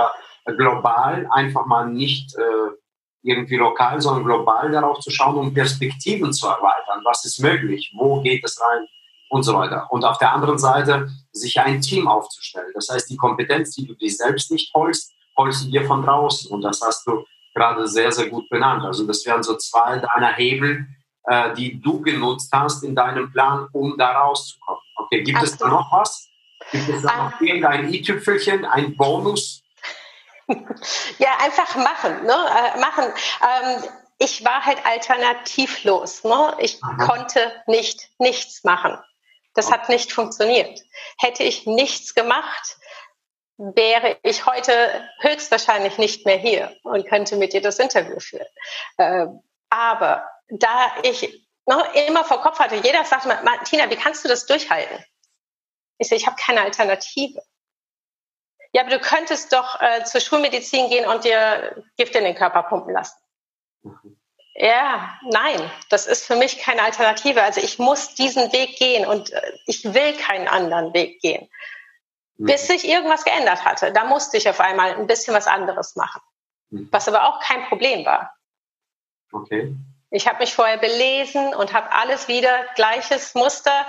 global, 0.58 1.28
einfach 1.32 1.66
mal 1.66 1.90
nicht 1.90 2.36
äh, 2.36 2.76
irgendwie 3.22 3.58
lokal, 3.58 4.00
sondern 4.02 4.24
global 4.24 4.72
darauf 4.72 5.00
zu 5.00 5.12
schauen, 5.12 5.36
um 5.36 5.54
Perspektiven 5.54 6.32
zu 6.34 6.48
erweitern. 6.48 7.02
Was 7.04 7.26
ist 7.26 7.40
möglich? 7.40 7.92
Wo 7.96 8.22
geht 8.22 8.44
es 8.44 8.60
rein? 8.62 8.86
Und 9.30 9.44
so 9.44 9.54
weiter. 9.54 9.88
Und 9.92 10.06
auf 10.06 10.18
der 10.18 10.34
anderen 10.34 10.58
Seite 10.58 11.10
sich 11.32 11.60
ein 11.60 11.82
Team 11.82 12.08
aufzustellen. 12.08 12.72
Das 12.74 12.90
heißt, 12.90 13.10
die 13.10 13.18
Kompetenz, 13.18 13.76
die 13.76 13.86
du 13.86 13.94
dir 13.94 14.10
selbst 14.10 14.52
nicht 14.52 14.74
holst, 14.74 15.14
holst 15.38 15.66
du 15.66 15.72
dir 15.72 15.86
von 15.86 16.04
draußen. 16.04 16.50
Und 16.52 16.62
das 16.64 16.82
hast 16.82 17.06
du 17.06 17.24
gerade 17.54 17.88
sehr, 17.88 18.12
sehr 18.12 18.28
gut 18.28 18.50
benannt. 18.50 18.84
Also 18.84 19.06
das 19.06 19.26
wären 19.26 19.44
so 19.44 19.56
zwei 19.58 20.00
deiner 20.00 20.34
Hebel, 20.34 20.88
äh, 21.26 21.54
die 21.54 21.80
du 21.80 22.02
genutzt 22.02 22.52
hast 22.52 22.84
in 22.84 22.96
deinem 22.96 23.32
Plan, 23.32 23.68
um 23.72 23.96
da 23.98 24.12
rauszukommen. 24.20 24.82
Okay, 24.96 25.24
gibt 25.24 25.38
Absolut. 25.38 25.54
es 25.54 25.60
da 25.60 25.68
noch 25.70 25.92
was? 25.92 26.30
Gibt 26.72 26.90
es 26.90 27.02
da 27.04 27.30
noch 27.30 27.42
irgendein 27.42 27.94
i-Tüpfelchen, 27.94 28.66
ein 28.66 28.96
Bonus? 28.96 29.62
Ja, 31.20 31.30
einfach 31.40 31.76
machen. 31.76 32.26
Ne? 32.26 32.34
Äh, 32.34 32.80
machen. 32.80 33.06
Ähm, 33.06 33.84
ich 34.18 34.44
war 34.44 34.66
halt 34.66 34.86
alternativlos. 34.86 36.24
Ne? 36.24 36.56
Ich 36.60 36.82
mhm. 36.82 36.98
konnte 36.98 37.64
nicht 37.68 38.10
nichts 38.18 38.64
machen. 38.64 38.98
Das 39.54 39.72
hat 39.72 39.90
nicht 39.90 40.12
funktioniert. 40.12 40.82
Hätte 41.18 41.44
ich 41.44 41.66
nichts 41.66 42.14
gemacht, 42.14 42.78
wäre 43.58 44.18
ich 44.24 44.46
heute 44.46 45.10
höchstwahrscheinlich 45.20 45.98
nicht 45.98 46.26
mehr 46.26 46.38
hier 46.38 46.76
und 46.84 47.08
könnte 47.08 47.36
mit 47.36 47.54
dir 47.54 47.62
das 47.62 47.80
Interview 47.80 48.20
führen. 48.20 48.48
Äh, 48.98 49.26
aber 49.70 50.30
da 50.50 50.94
ich 51.04 51.22
ne, 51.66 51.84
immer 52.08 52.24
vor 52.24 52.42
Kopf 52.42 52.60
hatte, 52.60 52.76
jeder 52.76 53.04
sagte 53.04 53.28
mir, 53.28 53.42
Martina, 53.44 53.90
wie 53.90 53.96
kannst 53.96 54.24
du 54.24 54.30
das 54.30 54.46
durchhalten? 54.46 55.04
Ich 55.98 56.08
sage, 56.08 56.22
ich 56.22 56.26
habe 56.26 56.38
keine 56.40 56.62
Alternative. 56.62 57.42
Ja, 58.72 58.82
aber 58.82 58.92
du 58.92 59.00
könntest 59.00 59.52
doch 59.52 59.82
äh, 59.82 60.04
zur 60.04 60.22
Schulmedizin 60.22 60.90
gehen 60.90 61.08
und 61.08 61.24
dir 61.24 61.84
Gift 61.98 62.16
in 62.16 62.24
den 62.24 62.36
Körper 62.36 62.64
pumpen 62.64 62.94
lassen. 62.94 63.18
Mhm. 63.82 64.20
Ja, 64.62 65.18
nein, 65.24 65.72
das 65.90 66.06
ist 66.06 66.26
für 66.26 66.36
mich 66.36 66.60
keine 66.60 66.84
Alternative. 66.84 67.42
Also 67.42 67.62
ich 67.62 67.80
muss 67.80 68.14
diesen 68.16 68.52
Weg 68.52 68.78
gehen 68.78 69.06
und 69.06 69.32
äh, 69.32 69.54
ich 69.66 69.86
will 69.86 70.14
keinen 70.18 70.50
anderen 70.50 70.94
Weg 70.94 71.22
gehen. 71.22 71.50
Mhm. 72.38 72.46
Bis 72.46 72.68
sich 72.68 72.86
irgendwas 72.86 73.24
geändert 73.24 73.64
hatte. 73.64 73.94
Da 73.94 74.04
musste 74.04 74.36
ich 74.36 74.50
auf 74.50 74.60
einmal 74.60 74.96
ein 74.96 75.08
bisschen 75.08 75.34
was 75.34 75.48
anderes 75.48 75.96
machen. 75.96 76.22
Mhm. 76.72 76.90
Was 76.92 77.08
aber 77.08 77.24
auch 77.24 77.40
kein 77.40 77.66
Problem 77.68 78.06
war. 78.06 78.36
Okay. 79.32 79.74
Ich 80.12 80.28
habe 80.28 80.40
mich 80.40 80.54
vorher 80.54 80.78
belesen 80.78 81.54
und 81.54 81.74
habe 81.74 81.92
alles 81.94 82.28
wieder 82.28 82.66
gleiches 82.76 83.36
Muster 83.36 83.86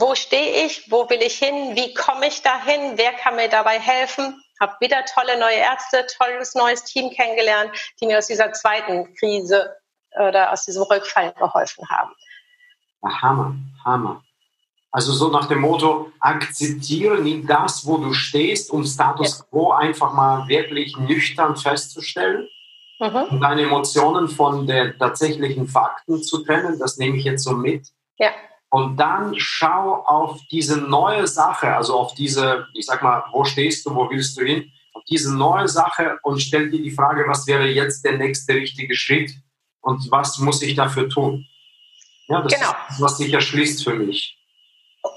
wo 0.00 0.14
stehe 0.14 0.64
ich, 0.66 0.90
wo 0.90 1.08
will 1.10 1.22
ich 1.22 1.38
hin, 1.38 1.74
wie 1.74 1.92
komme 1.94 2.28
ich 2.28 2.42
dahin, 2.42 2.96
wer 2.96 3.12
kann 3.14 3.36
mir 3.36 3.48
dabei 3.48 3.78
helfen. 3.78 4.42
Habe 4.60 4.74
wieder 4.80 5.04
tolle 5.04 5.38
neue 5.38 5.56
Ärzte, 5.56 6.06
tolles 6.16 6.54
neues 6.54 6.84
Team 6.84 7.10
kennengelernt, 7.10 7.70
die 8.00 8.06
mir 8.06 8.18
aus 8.18 8.26
dieser 8.26 8.52
zweiten 8.52 9.14
Krise 9.14 9.76
oder 10.18 10.52
aus 10.52 10.64
diesem 10.64 10.82
Rückfall 10.84 11.32
geholfen 11.34 11.88
haben. 11.88 12.12
Ja, 13.02 13.22
Hammer, 13.22 13.54
Hammer. 13.84 14.22
Also 14.90 15.12
so 15.12 15.28
nach 15.28 15.46
dem 15.46 15.60
Motto, 15.60 16.10
akzeptiere 16.18 17.20
nie 17.20 17.44
das, 17.44 17.86
wo 17.86 17.98
du 17.98 18.14
stehst, 18.14 18.70
um 18.70 18.84
Status 18.84 19.38
ja. 19.38 19.44
quo 19.50 19.72
einfach 19.72 20.12
mal 20.12 20.48
wirklich 20.48 20.96
nüchtern 20.96 21.56
festzustellen 21.56 22.48
mhm. 22.98 23.26
und 23.30 23.40
deine 23.40 23.62
Emotionen 23.62 24.28
von 24.28 24.66
den 24.66 24.96
tatsächlichen 24.98 25.68
Fakten 25.68 26.22
zu 26.22 26.42
trennen. 26.42 26.78
Das 26.78 26.96
nehme 26.96 27.16
ich 27.16 27.24
jetzt 27.24 27.44
so 27.44 27.52
mit. 27.52 27.88
Ja. 28.18 28.30
Und 28.70 28.98
dann 28.98 29.34
schau 29.38 30.04
auf 30.04 30.40
diese 30.50 30.78
neue 30.78 31.26
Sache, 31.26 31.74
also 31.74 31.98
auf 31.98 32.14
diese, 32.14 32.66
ich 32.74 32.84
sag 32.86 33.02
mal, 33.02 33.24
wo 33.32 33.44
stehst 33.44 33.86
du, 33.86 33.94
wo 33.94 34.10
willst 34.10 34.38
du 34.38 34.44
hin, 34.44 34.70
auf 34.92 35.04
diese 35.04 35.34
neue 35.34 35.68
Sache 35.68 36.18
und 36.22 36.40
stell 36.40 36.70
dir 36.70 36.82
die 36.82 36.90
Frage, 36.90 37.24
was 37.26 37.46
wäre 37.46 37.66
jetzt 37.66 38.04
der 38.04 38.18
nächste 38.18 38.54
richtige 38.54 38.94
Schritt 38.94 39.32
und 39.80 40.10
was 40.10 40.38
muss 40.38 40.60
ich 40.60 40.74
dafür 40.74 41.08
tun? 41.08 41.46
Ja, 42.28 42.42
das 42.42 42.52
genau. 42.52 42.70
ist, 42.90 43.00
was 43.00 43.16
sich 43.16 43.32
erschließt 43.32 43.84
für 43.84 43.94
mich. 43.94 44.36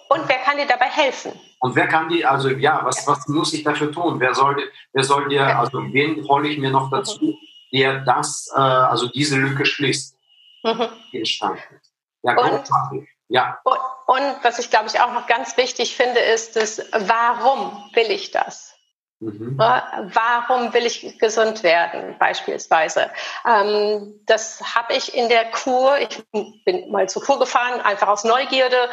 Und 0.08 0.28
wer 0.28 0.38
kann 0.40 0.58
dir 0.58 0.68
dabei 0.68 0.90
helfen? 0.90 1.34
Und 1.60 1.76
wer 1.76 1.88
kann 1.88 2.08
die, 2.08 2.26
also 2.26 2.50
ja, 2.50 2.82
was, 2.84 3.06
was 3.06 3.28
muss 3.28 3.54
ich 3.54 3.64
dafür 3.64 3.92
tun? 3.92 4.20
Wer 4.20 4.34
soll, 4.34 4.72
wer 4.94 5.04
soll 5.04 5.28
dir, 5.28 5.60
also 5.60 5.80
wen 5.92 6.26
hole 6.28 6.48
ich 6.48 6.58
mir 6.58 6.72
noch 6.72 6.90
dazu, 6.90 7.24
mhm. 7.24 7.38
der 7.78 8.02
das, 8.02 8.50
äh, 8.56 8.60
also 8.60 9.08
diese 9.10 9.38
Lücke 9.38 9.66
schließt? 9.66 10.16
Mhm. 10.64 10.88
Entstanden. 11.12 11.82
Ja, 12.24 12.34
großartig. 12.34 13.10
Ja. 13.32 13.60
Und, 13.64 13.80
und 14.08 14.44
was 14.44 14.60
ich 14.60 14.70
glaube 14.70 14.88
ich 14.88 15.00
auch 15.00 15.14
noch 15.14 15.26
ganz 15.26 15.56
wichtig 15.56 15.96
finde, 15.96 16.20
ist 16.20 16.58
das, 16.58 16.82
warum 16.92 17.90
will 17.94 18.12
ich 18.12 18.32
das? 18.32 18.76
Mhm. 19.22 19.56
Warum 19.58 20.74
will 20.74 20.86
ich 20.86 21.18
gesund 21.20 21.62
werden, 21.64 22.18
beispielsweise? 22.18 23.10
Ähm, 23.48 24.20
das 24.26 24.76
habe 24.76 24.96
ich 24.96 25.16
in 25.16 25.30
der 25.30 25.52
Kur, 25.52 25.98
ich 26.00 26.24
bin 26.66 26.92
mal 26.92 27.08
zur 27.08 27.24
Kur 27.24 27.40
gefahren, 27.40 27.80
einfach 27.82 28.08
aus 28.08 28.24
Neugierde, 28.24 28.90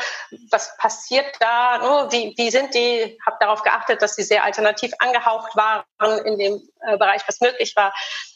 was 0.50 0.76
passiert 0.76 1.34
da, 1.40 1.78
ne? 1.78 2.12
wie, 2.12 2.34
wie 2.36 2.50
sind 2.50 2.74
die, 2.74 3.18
habe 3.26 3.38
darauf 3.40 3.62
geachtet, 3.62 4.02
dass 4.02 4.16
sie 4.16 4.22
sehr 4.22 4.44
alternativ 4.44 4.92
angehaucht 4.98 5.56
waren 5.56 6.18
in 6.26 6.38
dem 6.38 6.68
äh, 6.82 6.96
Bereich, 6.98 7.22
was 7.26 7.40
möglich 7.40 7.74
war. 7.74 7.92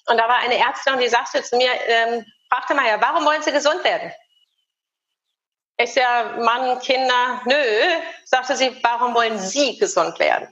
Und 0.06 0.16
da 0.16 0.26
war 0.28 0.38
eine 0.38 0.56
Ärztin, 0.56 0.98
die 0.98 1.08
sagte 1.08 1.42
zu 1.42 1.56
mir, 1.56 1.70
ähm, 1.86 2.24
fragte 2.48 2.74
mal 2.74 2.86
ja, 2.86 3.00
warum 3.00 3.24
wollen 3.24 3.42
Sie 3.42 3.52
gesund 3.52 3.84
werden? 3.84 4.12
Ich 5.76 5.94
ja 5.94 6.36
Mann, 6.38 6.78
Kinder, 6.80 7.40
nö, 7.44 7.54
sagte 8.24 8.56
sie, 8.56 8.76
warum 8.82 9.14
wollen 9.14 9.38
Sie 9.38 9.78
gesund 9.78 10.18
werden? 10.18 10.48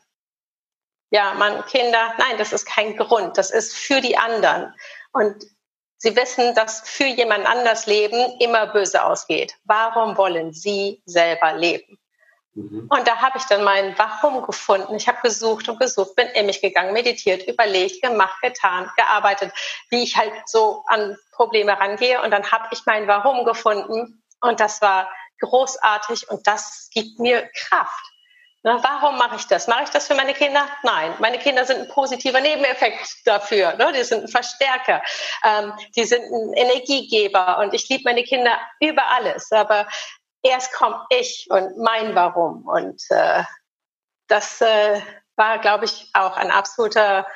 ja, 1.10 1.34
man, 1.34 1.64
Kinder, 1.66 2.14
nein, 2.18 2.38
das 2.38 2.52
ist 2.52 2.66
kein 2.66 2.96
Grund, 2.96 3.36
das 3.36 3.50
ist 3.50 3.76
für 3.76 4.00
die 4.00 4.16
anderen. 4.16 4.74
Und 5.12 5.44
sie 5.98 6.16
wissen, 6.16 6.54
dass 6.54 6.88
für 6.88 7.06
jemand 7.06 7.46
anders 7.46 7.86
Leben 7.86 8.38
immer 8.38 8.68
böse 8.68 9.04
ausgeht. 9.04 9.54
Warum 9.64 10.16
wollen 10.16 10.52
sie 10.52 11.02
selber 11.04 11.52
leben? 11.54 11.98
Mhm. 12.54 12.86
Und 12.88 13.08
da 13.08 13.16
habe 13.16 13.38
ich 13.38 13.44
dann 13.44 13.64
mein 13.64 13.98
Warum 13.98 14.46
gefunden. 14.46 14.94
Ich 14.94 15.08
habe 15.08 15.18
gesucht 15.22 15.68
und 15.68 15.80
gesucht, 15.80 16.14
bin 16.14 16.28
in 16.28 16.46
mich 16.46 16.60
gegangen, 16.60 16.92
meditiert, 16.92 17.46
überlegt, 17.46 18.02
gemacht, 18.02 18.40
getan, 18.40 18.88
gearbeitet, 18.96 19.52
wie 19.90 20.04
ich 20.04 20.16
halt 20.16 20.32
so 20.46 20.84
an 20.86 21.16
Probleme 21.32 21.78
rangehe. 21.78 22.22
Und 22.22 22.30
dann 22.30 22.50
habe 22.50 22.68
ich 22.70 22.80
mein 22.86 23.08
Warum 23.08 23.44
gefunden. 23.44 24.22
Und 24.40 24.60
das 24.60 24.80
war 24.80 25.08
großartig 25.40 26.28
und 26.30 26.46
das 26.46 26.88
gibt 26.92 27.18
mir 27.18 27.48
Kraft. 27.54 28.10
Na, 28.62 28.82
warum 28.82 29.16
mache 29.16 29.36
ich 29.36 29.46
das? 29.46 29.68
Mache 29.68 29.84
ich 29.84 29.90
das 29.90 30.06
für 30.06 30.14
meine 30.14 30.34
Kinder? 30.34 30.68
Nein, 30.82 31.14
meine 31.18 31.38
Kinder 31.38 31.64
sind 31.64 31.80
ein 31.80 31.88
positiver 31.88 32.40
Nebeneffekt 32.40 33.22
dafür. 33.24 33.74
Ne? 33.76 33.90
Die 33.96 34.04
sind 34.04 34.24
ein 34.24 34.28
Verstärker, 34.28 35.02
ähm, 35.42 35.72
die 35.96 36.04
sind 36.04 36.22
ein 36.22 36.52
Energiegeber 36.52 37.58
und 37.58 37.72
ich 37.72 37.88
liebe 37.88 38.02
meine 38.04 38.22
Kinder 38.22 38.58
über 38.80 39.06
alles. 39.06 39.50
Aber 39.50 39.88
erst 40.42 40.74
komme 40.74 41.06
ich 41.08 41.46
und 41.48 41.78
mein 41.78 42.14
Warum. 42.14 42.66
Und 42.66 43.02
äh, 43.08 43.44
das 44.28 44.60
äh, 44.60 45.00
war, 45.36 45.58
glaube 45.58 45.86
ich, 45.86 46.10
auch 46.12 46.36
ein 46.36 46.50
absoluter 46.50 47.26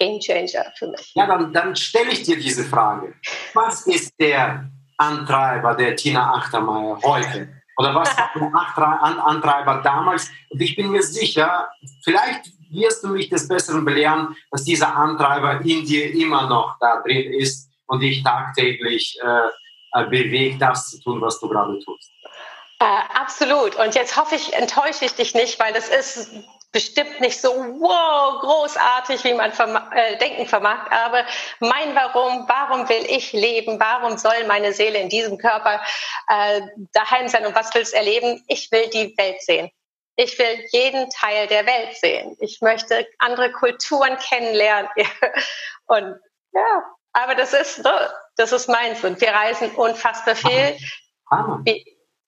Gamechanger 0.00 0.72
für 0.76 0.88
mich. 0.88 1.12
Ja, 1.14 1.26
dann, 1.26 1.52
dann 1.52 1.76
stelle 1.76 2.10
ich 2.10 2.24
dir 2.24 2.36
diese 2.36 2.64
Frage. 2.64 3.14
Was 3.54 3.86
ist 3.86 4.12
der 4.18 4.68
Antreiber 4.96 5.74
der 5.74 5.96
Tina 5.96 6.34
Achtermeier 6.34 6.98
heute? 7.02 7.48
Oder 7.78 7.94
was 7.94 8.16
war 8.76 9.00
der 9.04 9.24
Antreiber 9.24 9.80
damals? 9.82 10.30
Und 10.50 10.60
ich 10.60 10.76
bin 10.76 10.90
mir 10.90 11.02
sicher, 11.02 11.68
vielleicht 12.04 12.52
wirst 12.70 13.04
du 13.04 13.08
mich 13.08 13.28
des 13.28 13.48
Besseren 13.48 13.84
belehren, 13.84 14.36
dass 14.50 14.64
dieser 14.64 14.94
Antreiber 14.94 15.60
in 15.60 15.84
dir 15.84 16.12
immer 16.14 16.48
noch 16.48 16.76
da 16.80 17.02
drin 17.02 17.32
ist 17.32 17.70
und 17.86 18.00
dich 18.00 18.22
tagtäglich 18.22 19.18
äh, 19.22 20.04
bewegt, 20.06 20.60
das 20.60 20.90
zu 20.90 21.00
tun, 21.00 21.20
was 21.20 21.38
du 21.40 21.48
gerade 21.48 21.78
tust. 21.84 22.10
Äh, 22.78 22.84
absolut. 23.14 23.76
Und 23.76 23.94
jetzt 23.94 24.16
hoffe 24.16 24.34
ich, 24.34 24.52
enttäusche 24.52 25.04
ich 25.04 25.14
dich 25.14 25.34
nicht, 25.34 25.58
weil 25.58 25.72
das 25.72 25.88
ist 25.88 26.30
bestimmt 26.72 27.20
nicht 27.20 27.40
so 27.40 27.48
wow, 27.54 28.40
großartig, 28.40 29.24
wie 29.24 29.34
man 29.34 29.52
verma 29.52 29.90
äh, 29.94 30.18
denken 30.18 30.46
vermag, 30.46 30.90
aber 30.90 31.24
mein 31.60 31.94
Warum, 31.94 32.46
warum 32.48 32.88
will 32.88 33.04
ich 33.08 33.32
leben, 33.32 33.80
warum 33.80 34.18
soll 34.18 34.44
meine 34.46 34.72
Seele 34.72 34.98
in 34.98 35.08
diesem 35.08 35.38
Körper 35.38 35.80
äh, 36.28 36.60
daheim 36.92 37.28
sein 37.28 37.46
und 37.46 37.54
was 37.54 37.74
will 37.74 37.82
es 37.82 37.92
erleben? 37.92 38.44
Ich 38.48 38.70
will 38.72 38.88
die 38.90 39.16
Welt 39.16 39.42
sehen. 39.42 39.70
Ich 40.16 40.38
will 40.38 40.64
jeden 40.72 41.10
Teil 41.10 41.46
der 41.46 41.66
Welt 41.66 41.96
sehen. 41.96 42.36
Ich 42.40 42.60
möchte 42.62 43.06
andere 43.18 43.52
Kulturen 43.52 44.16
kennenlernen. 44.18 44.90
und 45.86 46.18
ja, 46.52 46.84
aber 47.12 47.34
das 47.34 47.52
ist, 47.52 47.84
ne, 47.84 48.10
das 48.36 48.52
ist 48.52 48.68
meins 48.68 49.04
und 49.04 49.20
wir 49.20 49.30
reisen 49.30 49.70
unfassbar 49.74 50.36
viel. 50.36 50.76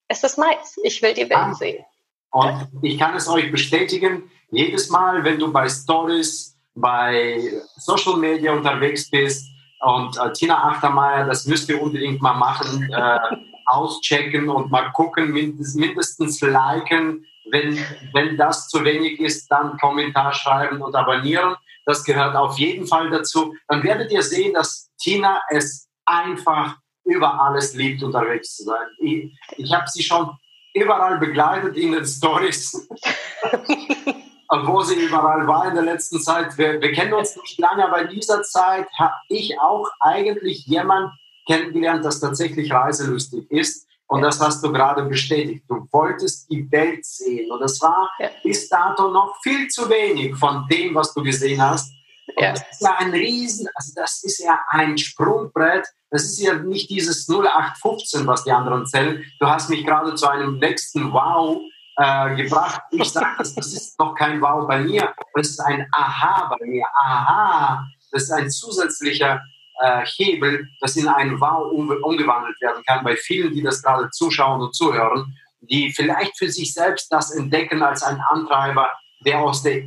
Es 0.08 0.24
ist 0.24 0.38
meins. 0.38 0.78
Ich 0.82 1.02
will 1.02 1.14
die 1.14 1.28
Welt 1.28 1.56
sehen. 1.56 1.84
Und 2.30 2.68
ich 2.82 2.98
kann 2.98 3.14
es 3.14 3.28
euch 3.28 3.50
bestätigen, 3.50 4.30
jedes 4.50 4.90
Mal, 4.90 5.24
wenn 5.24 5.38
du 5.38 5.52
bei 5.52 5.68
Stories, 5.68 6.56
bei 6.74 7.52
Social 7.76 8.16
Media 8.16 8.52
unterwegs 8.52 9.10
bist 9.10 9.46
und 9.80 10.16
äh, 10.16 10.32
Tina 10.32 10.68
Achtermeier, 10.68 11.26
das 11.26 11.46
müsst 11.46 11.68
ihr 11.68 11.80
unbedingt 11.80 12.20
mal 12.20 12.34
machen, 12.34 12.88
äh, 12.90 13.18
auschecken 13.66 14.48
und 14.48 14.70
mal 14.70 14.90
gucken, 14.92 15.32
mindestens, 15.32 16.40
liken. 16.40 17.24
Wenn, 17.50 17.78
wenn 18.12 18.36
das 18.36 18.68
zu 18.68 18.84
wenig 18.84 19.20
ist, 19.20 19.48
dann 19.48 19.78
Kommentar 19.78 20.32
schreiben 20.32 20.82
und 20.82 20.94
abonnieren. 20.94 21.56
Das 21.86 22.04
gehört 22.04 22.36
auf 22.36 22.58
jeden 22.58 22.86
Fall 22.86 23.10
dazu. 23.10 23.54
Dann 23.68 23.82
werdet 23.82 24.12
ihr 24.12 24.22
sehen, 24.22 24.52
dass 24.52 24.90
Tina 24.98 25.40
es 25.48 25.88
einfach 26.04 26.76
über 27.04 27.40
alles 27.40 27.74
liebt, 27.74 28.02
unterwegs 28.02 28.56
zu 28.56 28.64
sein. 28.64 28.86
Ich, 29.00 29.38
ich 29.56 29.72
habe 29.72 29.88
sie 29.88 30.02
schon 30.02 30.30
überall 30.74 31.18
begleitet 31.18 31.76
in 31.76 31.92
den 31.92 32.06
Stories. 32.06 32.88
wo 34.64 34.80
sie 34.80 34.94
überall 34.94 35.46
war 35.46 35.68
in 35.68 35.74
der 35.74 35.84
letzten 35.84 36.20
Zeit. 36.20 36.56
Wir, 36.56 36.80
wir 36.80 36.92
kennen 36.92 37.12
uns 37.12 37.36
nicht 37.36 37.58
lange, 37.58 37.84
aber 37.84 38.02
in 38.02 38.08
dieser 38.08 38.42
Zeit 38.42 38.86
habe 38.98 39.14
ich 39.28 39.58
auch 39.60 39.88
eigentlich 40.00 40.64
jemanden 40.66 41.12
kennengelernt, 41.46 42.04
das 42.04 42.20
tatsächlich 42.20 42.72
reiselustig 42.72 43.50
ist. 43.50 43.86
Und 44.06 44.22
das 44.22 44.40
hast 44.40 44.64
du 44.64 44.72
gerade 44.72 45.04
bestätigt. 45.04 45.64
Du 45.68 45.86
wolltest 45.92 46.50
die 46.50 46.70
Welt 46.72 47.04
sehen. 47.04 47.50
Und 47.50 47.60
das 47.60 47.80
war 47.82 48.10
ja. 48.18 48.30
bis 48.42 48.68
dato 48.68 49.10
noch 49.10 49.36
viel 49.42 49.68
zu 49.68 49.88
wenig 49.90 50.34
von 50.36 50.66
dem, 50.70 50.94
was 50.94 51.12
du 51.12 51.22
gesehen 51.22 51.60
hast. 51.60 51.92
Ja. 52.40 52.52
Das 52.52 52.62
ist 52.70 52.82
ja 52.82 52.96
ein 52.98 53.10
Riesen, 53.10 53.68
also 53.74 53.92
das 53.94 54.22
ist 54.22 54.38
ja 54.40 54.58
ein 54.68 54.96
Sprungbrett. 54.98 55.86
Das 56.10 56.24
ist 56.24 56.40
ja 56.40 56.54
nicht 56.54 56.88
dieses 56.90 57.28
0815, 57.28 58.26
was 58.26 58.44
die 58.44 58.52
anderen 58.52 58.86
zählen. 58.86 59.24
Du 59.40 59.46
hast 59.46 59.68
mich 59.68 59.84
gerade 59.84 60.14
zu 60.14 60.28
einem 60.28 60.58
nächsten 60.58 61.12
Wow 61.12 61.60
äh, 61.96 62.36
gebracht. 62.36 62.80
Ich 62.90 63.10
sage, 63.10 63.34
das, 63.38 63.54
das 63.54 63.72
ist 63.72 63.98
noch 63.98 64.14
kein 64.14 64.40
Wow 64.40 64.66
bei 64.66 64.80
mir, 64.80 65.12
das 65.34 65.48
ist 65.48 65.60
ein 65.60 65.86
Aha 65.92 66.48
bei 66.48 66.66
mir. 66.66 66.86
Aha, 67.04 67.84
das 68.12 68.24
ist 68.24 68.30
ein 68.30 68.50
zusätzlicher 68.50 69.42
äh, 69.80 70.04
Hebel, 70.06 70.68
das 70.80 70.96
in 70.96 71.08
ein 71.08 71.40
Wow 71.40 71.72
um, 71.72 71.90
umgewandelt 72.02 72.60
werden 72.60 72.82
kann 72.86 73.04
bei 73.04 73.16
vielen, 73.16 73.52
die 73.52 73.62
das 73.62 73.82
gerade 73.82 74.08
zuschauen 74.10 74.60
und 74.60 74.74
zuhören, 74.74 75.36
die 75.60 75.92
vielleicht 75.92 76.38
für 76.38 76.50
sich 76.50 76.72
selbst 76.72 77.12
das 77.12 77.32
entdecken 77.32 77.82
als 77.82 78.02
ein 78.02 78.20
Antreiber, 78.30 78.90
der 79.26 79.40
aus 79.40 79.62
der 79.62 79.82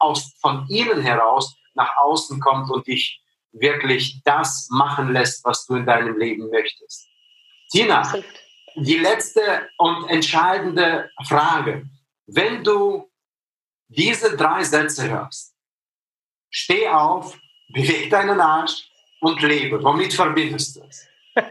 aus, 0.00 0.32
von 0.40 0.66
ihnen 0.68 1.00
heraus 1.00 1.56
nach 1.74 1.96
außen 1.98 2.40
kommt 2.40 2.70
und 2.70 2.86
dich 2.86 3.20
wirklich 3.52 4.20
das 4.24 4.68
machen 4.70 5.12
lässt, 5.12 5.44
was 5.44 5.66
du 5.66 5.76
in 5.76 5.86
deinem 5.86 6.18
Leben 6.18 6.50
möchtest. 6.50 7.08
Tina, 7.70 8.12
die 8.74 8.98
letzte 8.98 9.68
und 9.78 10.08
entscheidende 10.10 11.10
Frage. 11.26 11.86
Wenn 12.26 12.64
du 12.64 13.10
diese 13.88 14.36
drei 14.36 14.64
Sätze 14.64 15.08
hörst, 15.08 15.54
steh 16.50 16.88
auf, 16.88 17.38
beweg 17.72 18.10
deinen 18.10 18.40
Arsch 18.40 18.88
und 19.20 19.40
lebe. 19.42 19.82
Womit 19.82 20.14
verbindest 20.14 20.76
du 20.76 20.82
es? 20.88 21.06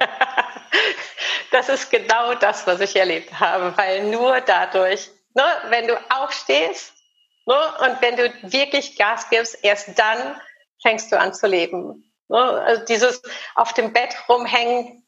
das 1.52 1.70
ist 1.70 1.90
genau 1.90 2.36
das, 2.36 2.66
was 2.68 2.80
ich 2.82 2.96
erlebt 2.96 3.40
habe, 3.40 3.76
weil 3.78 4.10
nur 4.10 4.42
dadurch, 4.42 5.10
ne, 5.34 5.44
wenn 5.70 5.88
du 5.88 5.96
aufstehst 6.12 6.93
ne, 7.46 7.56
und 7.82 8.02
wenn 8.02 8.16
du 8.16 8.52
wirklich 8.52 8.98
Gas 8.98 9.30
gibst, 9.30 9.58
erst 9.64 9.98
dann 9.98 10.40
fängst 10.82 11.12
du 11.12 11.20
an 11.20 11.34
zu 11.34 11.48
leben. 11.48 12.12
Ne? 12.30 12.38
Also 12.38 12.86
dieses 12.86 13.22
auf 13.56 13.74
dem 13.74 13.94
Bett 13.94 14.16
rumhängen, 14.30 15.08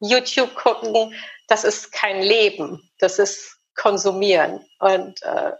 YouTube 0.00 0.54
gucken, 0.54 1.14
das 1.48 1.64
ist 1.64 1.92
kein 1.92 2.22
Leben, 2.22 2.90
das 2.98 3.18
ist 3.18 3.58
Konsumieren. 3.74 4.64
Und 4.78 5.20
äh, 5.22 5.52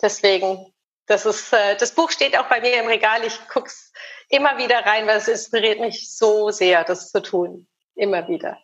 deswegen, 0.00 0.72
das 1.06 1.26
ist, 1.26 1.52
äh, 1.52 1.76
das 1.76 1.92
Buch 1.92 2.10
steht 2.10 2.38
auch 2.38 2.48
bei 2.48 2.60
mir 2.60 2.80
im 2.80 2.86
Regal. 2.86 3.24
Ich 3.24 3.48
gucke 3.48 3.66
es 3.66 3.92
immer 4.28 4.58
wieder 4.58 4.84
rein, 4.86 5.06
weil 5.06 5.18
es 5.18 5.28
inspiriert 5.28 5.80
mich 5.80 6.14
so 6.16 6.50
sehr, 6.50 6.84
das 6.84 7.10
zu 7.10 7.20
tun. 7.20 7.66
Immer 7.94 8.28
wieder. 8.28 8.58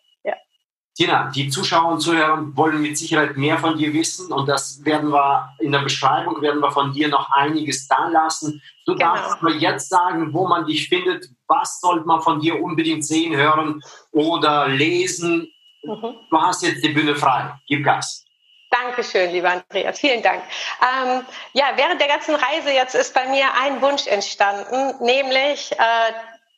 Tina, 0.95 1.31
die 1.33 1.49
Zuschauer 1.49 1.93
und 1.93 2.01
Zuhörer 2.01 2.45
wollen 2.55 2.81
mit 2.81 2.97
Sicherheit 2.97 3.35
mehr 3.35 3.57
von 3.57 3.77
dir 3.77 3.93
wissen 3.93 4.31
und 4.31 4.47
das 4.47 4.85
werden 4.85 5.11
wir 5.11 5.49
in 5.59 5.71
der 5.71 5.79
Beschreibung 5.79 6.41
werden 6.41 6.61
wir 6.61 6.71
von 6.71 6.93
dir 6.93 7.07
noch 7.07 7.31
einiges 7.31 7.87
da 7.87 8.07
lassen. 8.09 8.61
Du 8.85 8.93
genau. 8.93 9.15
darfst 9.15 9.37
aber 9.41 9.51
jetzt 9.53 9.89
sagen, 9.89 10.33
wo 10.33 10.47
man 10.47 10.67
dich 10.67 10.89
findet, 10.89 11.29
was 11.47 11.81
sollte 11.81 12.05
man 12.05 12.21
von 12.21 12.39
dir 12.39 12.61
unbedingt 12.61 13.05
sehen, 13.05 13.35
hören 13.35 13.81
oder 14.11 14.67
lesen, 14.67 15.49
Mhm. 15.83 16.15
Du 16.29 16.41
hast 16.41 16.63
jetzt 16.63 16.83
die 16.83 16.89
Bühne 16.89 17.15
frei. 17.15 17.53
Gib 17.67 17.83
Gas. 17.83 18.25
Dankeschön, 18.71 19.31
lieber 19.31 19.51
Andreas. 19.51 19.99
Vielen 19.99 20.23
Dank. 20.23 20.41
Ähm, 20.81 21.23
ja, 21.53 21.65
während 21.75 22.01
der 22.01 22.07
ganzen 22.07 22.33
Reise 22.33 22.71
jetzt 22.71 22.95
ist 22.95 23.13
bei 23.13 23.27
mir 23.27 23.45
ein 23.61 23.81
Wunsch 23.81 24.07
entstanden, 24.07 24.95
nämlich 25.03 25.71
äh, 25.73 26.13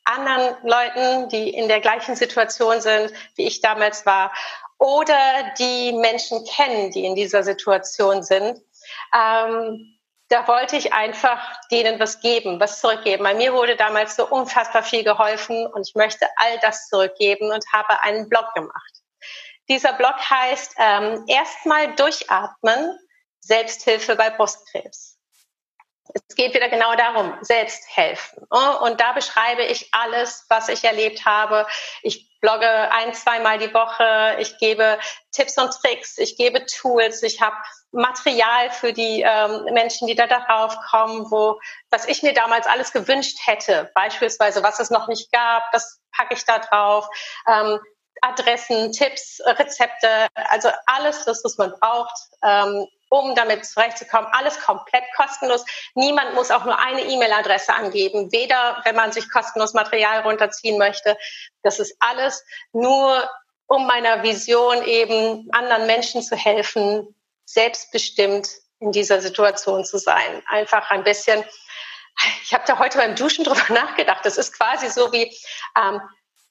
anderen 0.06 0.56
Leuten, 0.62 1.28
die 1.28 1.50
in 1.50 1.68
der 1.68 1.80
gleichen 1.80 2.16
Situation 2.16 2.80
sind, 2.80 3.12
wie 3.34 3.46
ich 3.46 3.60
damals 3.60 4.06
war, 4.06 4.32
oder 4.78 5.18
die 5.58 5.92
Menschen 5.92 6.44
kennen, 6.44 6.90
die 6.90 7.04
in 7.04 7.14
dieser 7.14 7.42
Situation 7.42 8.22
sind, 8.22 8.60
ähm, 9.14 9.92
da 10.28 10.48
wollte 10.48 10.76
ich 10.76 10.92
einfach 10.92 11.38
denen 11.70 12.00
was 12.00 12.20
geben, 12.20 12.58
was 12.58 12.80
zurückgeben. 12.80 13.22
Bei 13.22 13.34
mir 13.34 13.52
wurde 13.52 13.76
damals 13.76 14.16
so 14.16 14.26
unfassbar 14.26 14.82
viel 14.82 15.04
geholfen 15.04 15.66
und 15.66 15.88
ich 15.88 15.94
möchte 15.94 16.26
all 16.36 16.58
das 16.60 16.88
zurückgeben 16.88 17.52
und 17.52 17.64
habe 17.72 18.02
einen 18.02 18.28
Blog 18.28 18.52
gemacht. 18.54 19.02
Dieser 19.68 19.92
Blog 19.92 20.14
heißt 20.18 20.74
ähm, 20.78 21.24
erstmal 21.28 21.94
durchatmen, 21.94 22.98
Selbsthilfe 23.40 24.16
bei 24.16 24.30
Brustkrebs. 24.30 25.15
Es 26.14 26.34
geht 26.34 26.54
wieder 26.54 26.68
genau 26.68 26.94
darum, 26.94 27.36
selbst 27.40 27.84
helfen. 27.88 28.46
Oh, 28.50 28.84
und 28.84 29.00
da 29.00 29.12
beschreibe 29.12 29.62
ich 29.62 29.88
alles, 29.92 30.46
was 30.48 30.68
ich 30.68 30.84
erlebt 30.84 31.24
habe. 31.26 31.66
Ich 32.02 32.30
blogge 32.40 32.68
ein, 32.92 33.14
zweimal 33.14 33.58
die 33.58 33.72
Woche. 33.72 34.36
Ich 34.38 34.58
gebe 34.58 34.98
Tipps 35.32 35.58
und 35.58 35.72
Tricks. 35.72 36.18
Ich 36.18 36.36
gebe 36.36 36.64
Tools. 36.66 37.22
Ich 37.22 37.40
habe 37.40 37.56
Material 37.92 38.70
für 38.70 38.92
die 38.92 39.22
ähm, 39.22 39.64
Menschen, 39.72 40.06
die 40.06 40.14
da 40.14 40.26
darauf 40.26 40.78
kommen, 40.90 41.30
wo, 41.30 41.58
was 41.90 42.06
ich 42.06 42.22
mir 42.22 42.34
damals 42.34 42.66
alles 42.66 42.92
gewünscht 42.92 43.38
hätte. 43.44 43.90
Beispielsweise, 43.94 44.62
was 44.62 44.80
es 44.80 44.90
noch 44.90 45.08
nicht 45.08 45.32
gab, 45.32 45.70
das 45.72 46.00
packe 46.16 46.34
ich 46.34 46.44
da 46.44 46.58
drauf. 46.58 47.08
Ähm, 47.48 47.80
Adressen, 48.26 48.92
Tipps, 48.92 49.40
Rezepte, 49.44 50.28
also 50.34 50.70
alles, 50.86 51.24
das, 51.24 51.44
was 51.44 51.58
man 51.58 51.72
braucht, 51.78 52.16
ähm, 52.42 52.86
um 53.08 53.34
damit 53.34 53.64
zurechtzukommen. 53.64 54.28
Alles 54.32 54.60
komplett 54.60 55.04
kostenlos. 55.16 55.64
Niemand 55.94 56.34
muss 56.34 56.50
auch 56.50 56.64
nur 56.64 56.78
eine 56.78 57.02
E-Mail-Adresse 57.02 57.72
angeben, 57.72 58.32
weder 58.32 58.80
wenn 58.84 58.96
man 58.96 59.12
sich 59.12 59.30
kostenlos 59.30 59.74
Material 59.74 60.22
runterziehen 60.22 60.78
möchte. 60.78 61.16
Das 61.62 61.78
ist 61.78 61.96
alles 62.00 62.44
nur, 62.72 63.28
um 63.66 63.86
meiner 63.86 64.22
Vision 64.22 64.82
eben 64.84 65.48
anderen 65.52 65.86
Menschen 65.86 66.22
zu 66.22 66.36
helfen, 66.36 67.14
selbstbestimmt 67.44 68.48
in 68.80 68.92
dieser 68.92 69.20
Situation 69.20 69.84
zu 69.84 69.98
sein. 69.98 70.42
Einfach 70.48 70.90
ein 70.90 71.04
bisschen. 71.04 71.44
Ich 72.42 72.54
habe 72.54 72.64
da 72.66 72.78
heute 72.78 72.98
beim 72.98 73.14
Duschen 73.14 73.44
drüber 73.44 73.64
nachgedacht. 73.72 74.24
Das 74.24 74.36
ist 74.36 74.52
quasi 74.52 74.88
so 74.88 75.12
wie 75.12 75.32
ähm, 75.78 76.00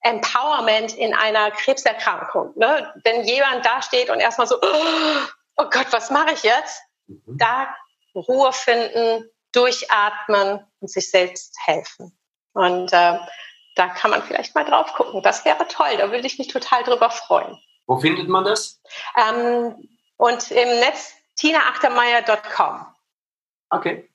Empowerment 0.06 0.94
in 0.94 1.15
einer 1.15 1.50
Krebserkrankung. 1.50 2.54
Ne? 2.56 2.94
Wenn 3.04 3.24
jemand 3.24 3.65
da 3.65 3.82
steht 3.82 4.12
und 4.12 4.20
erstmal 4.20 4.46
so, 4.46 4.58
oh 4.62 5.63
Gott, 5.72 5.88
was 5.91 6.12
mache 6.12 6.34
ich 6.34 6.44
jetzt? 6.44 6.82
Mhm. 7.08 7.38
Da 7.39 7.76
Ruhe 8.13 8.54
finden, 8.54 9.30
durchatmen 9.52 10.65
und 10.80 10.89
sich 10.89 11.10
selbst 11.10 11.58
helfen. 11.65 12.18
Und 12.54 12.94
äh, 12.94 13.20
da 13.76 13.88
kann 13.89 14.12
man 14.12 14.22
vielleicht 14.22 14.54
mal 14.54 14.63
drauf 14.63 14.94
gucken. 14.94 15.24
Das 15.24 15.44
wäre 15.44 15.68
toll, 15.68 15.98
da 15.98 16.12
würde 16.12 16.28
ich 16.28 16.38
mich 16.38 16.48
total 16.50 16.84
drüber 16.84 17.10
freuen. 17.10 17.58
Wo 17.88 17.98
findet 17.98 18.30
man 18.30 18.46
das? 18.46 18.82
Ähm, 19.18 19.89
und 20.18 20.52
im 20.52 20.70
Netz 20.80 21.13
tinaachtermeier.com. 21.36 22.86
Okay, 23.70 24.10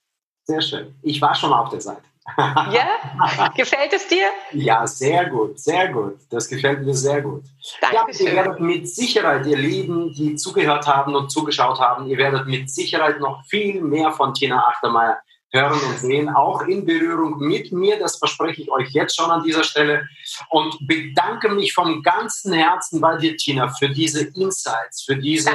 sehr 0.45 0.63
schön. 0.63 0.99
Ich 1.03 1.21
war 1.21 1.35
schon 1.35 1.53
auf 1.53 1.69
der 1.69 1.81
Seite. 1.81 2.10
Ja? 2.37 3.51
Gefällt 3.57 3.93
es 3.93 4.07
dir? 4.07 4.29
Ja, 4.53 4.87
sehr 4.87 5.29
gut, 5.31 5.59
sehr 5.59 5.89
gut. 5.89 6.19
Das 6.31 6.49
gefällt 6.49 6.85
mir 6.85 6.95
sehr 6.95 7.23
gut. 7.23 7.45
Dankeschön. 7.81 8.27
Ja, 8.27 8.33
ihr 8.33 8.37
werdet 8.37 8.61
mit 8.61 8.89
Sicherheit, 8.89 9.47
ihr 9.47 9.57
Lieben, 9.57 10.13
die 10.13 10.37
zugehört 10.37 10.87
haben 10.87 11.15
und 11.15 11.31
zugeschaut 11.31 11.81
haben, 11.81 12.07
ihr 12.07 12.19
werdet 12.19 12.47
mit 12.47 12.71
Sicherheit 12.71 13.21
noch 13.21 13.45
viel 13.47 13.81
mehr 13.81 14.13
von 14.13 14.35
Tina 14.35 14.65
Achtermeier 14.67 15.21
hören 15.53 15.81
und 15.81 15.99
sehen, 15.99 16.29
auch 16.29 16.63
in 16.63 16.87
Berührung 16.87 17.39
mit 17.39 17.73
mir. 17.73 17.99
Das 17.99 18.19
verspreche 18.19 18.63
ich 18.63 18.71
euch 18.71 18.91
jetzt 18.91 19.17
schon 19.17 19.31
an 19.31 19.43
dieser 19.43 19.65
Stelle. 19.65 20.07
Und 20.49 20.77
bedanke 20.87 21.49
mich 21.49 21.73
vom 21.73 22.03
ganzen 22.03 22.53
Herzen 22.53 23.01
bei 23.01 23.17
dir, 23.17 23.37
Tina, 23.37 23.69
für 23.69 23.89
diese 23.89 24.27
Insights, 24.27 25.03
für 25.03 25.17
diese 25.17 25.51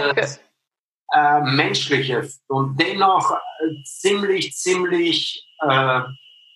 äh, 1.14 1.42
menschliche 1.42 2.28
und 2.48 2.80
dennoch 2.80 3.32
äh, 3.32 3.84
ziemlich, 3.86 4.54
ziemlich 4.56 5.48
äh, 5.62 6.02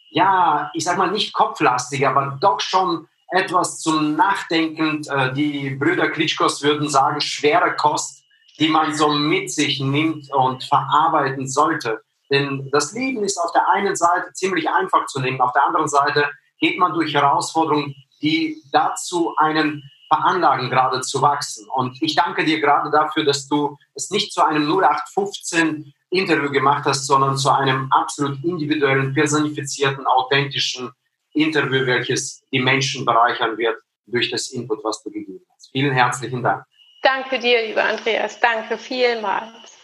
ja, 0.10 0.72
ich 0.74 0.84
sag 0.84 0.98
mal 0.98 1.12
nicht 1.12 1.34
kopflastig, 1.34 2.06
aber 2.08 2.38
doch 2.42 2.60
schon 2.60 3.08
etwas 3.30 3.80
zum 3.80 4.16
Nachdenken. 4.16 5.02
Äh, 5.10 5.34
die 5.34 5.72
Brüder 5.72 6.10
Klitschkos 6.10 6.62
würden 6.64 6.90
sagen, 6.90 7.22
schwere 7.22 7.76
Kost, 7.76 8.24
die 8.60 8.68
man 8.68 8.94
so 8.96 9.10
mit 9.10 9.52
sich 9.52 9.80
nimmt 9.80 10.32
und 10.34 10.64
verarbeiten 10.64 11.48
sollte. 11.48 12.02
Denn 12.30 12.70
das 12.72 12.94
Leben 12.94 13.24
ist 13.24 13.38
auf 13.38 13.52
der 13.52 13.68
einen 13.70 13.96
Seite 13.96 14.32
ziemlich 14.34 14.70
einfach 14.70 15.06
zu 15.06 15.20
nehmen, 15.20 15.42
auf 15.42 15.54
der 15.54 15.66
anderen 15.66 15.88
Seite 15.88 16.30
geht 16.60 16.78
man 16.78 16.94
durch 16.94 17.14
Herausforderungen, 17.14 17.96
die 18.22 18.62
dazu 18.72 19.34
einen 19.38 19.90
veranlagen, 20.10 20.70
gerade 20.70 21.02
zu 21.02 21.22
wachsen. 21.22 21.68
Und 21.70 22.02
ich 22.02 22.16
danke 22.16 22.44
dir 22.44 22.60
gerade 22.60 22.92
dafür, 22.92 23.24
dass 23.24 23.48
du 23.48 23.78
es 23.96 24.10
nicht 24.10 24.34
zu 24.34 24.44
einem 24.44 24.70
0815 24.70 25.94
Interview 26.12 26.52
gemacht 26.52 26.86
hast, 26.86 27.06
sondern 27.06 27.38
zu 27.38 27.50
einem 27.50 27.92
absolut 27.92 28.44
individuellen, 28.44 29.14
personifizierten, 29.14 30.06
authentischen 30.08 30.92
Interview, 31.34 31.86
welches 31.86 32.44
die 32.52 32.60
Menschen 32.60 33.06
bereichern 33.06 33.58
wird 33.58 33.78
durch 34.08 34.32
das 34.32 34.50
Input, 34.50 34.84
was 34.84 35.04
du 35.04 35.12
gegeben 35.12 35.46
hast. 35.54 35.70
Vielen 35.72 35.94
herzlichen 35.94 36.42
Dank. 36.42 36.64
Danke 37.04 37.40
dir, 37.40 37.66
lieber 37.68 37.84
Andreas. 37.84 38.40
Danke 38.40 38.78
vielmals. 38.78 39.78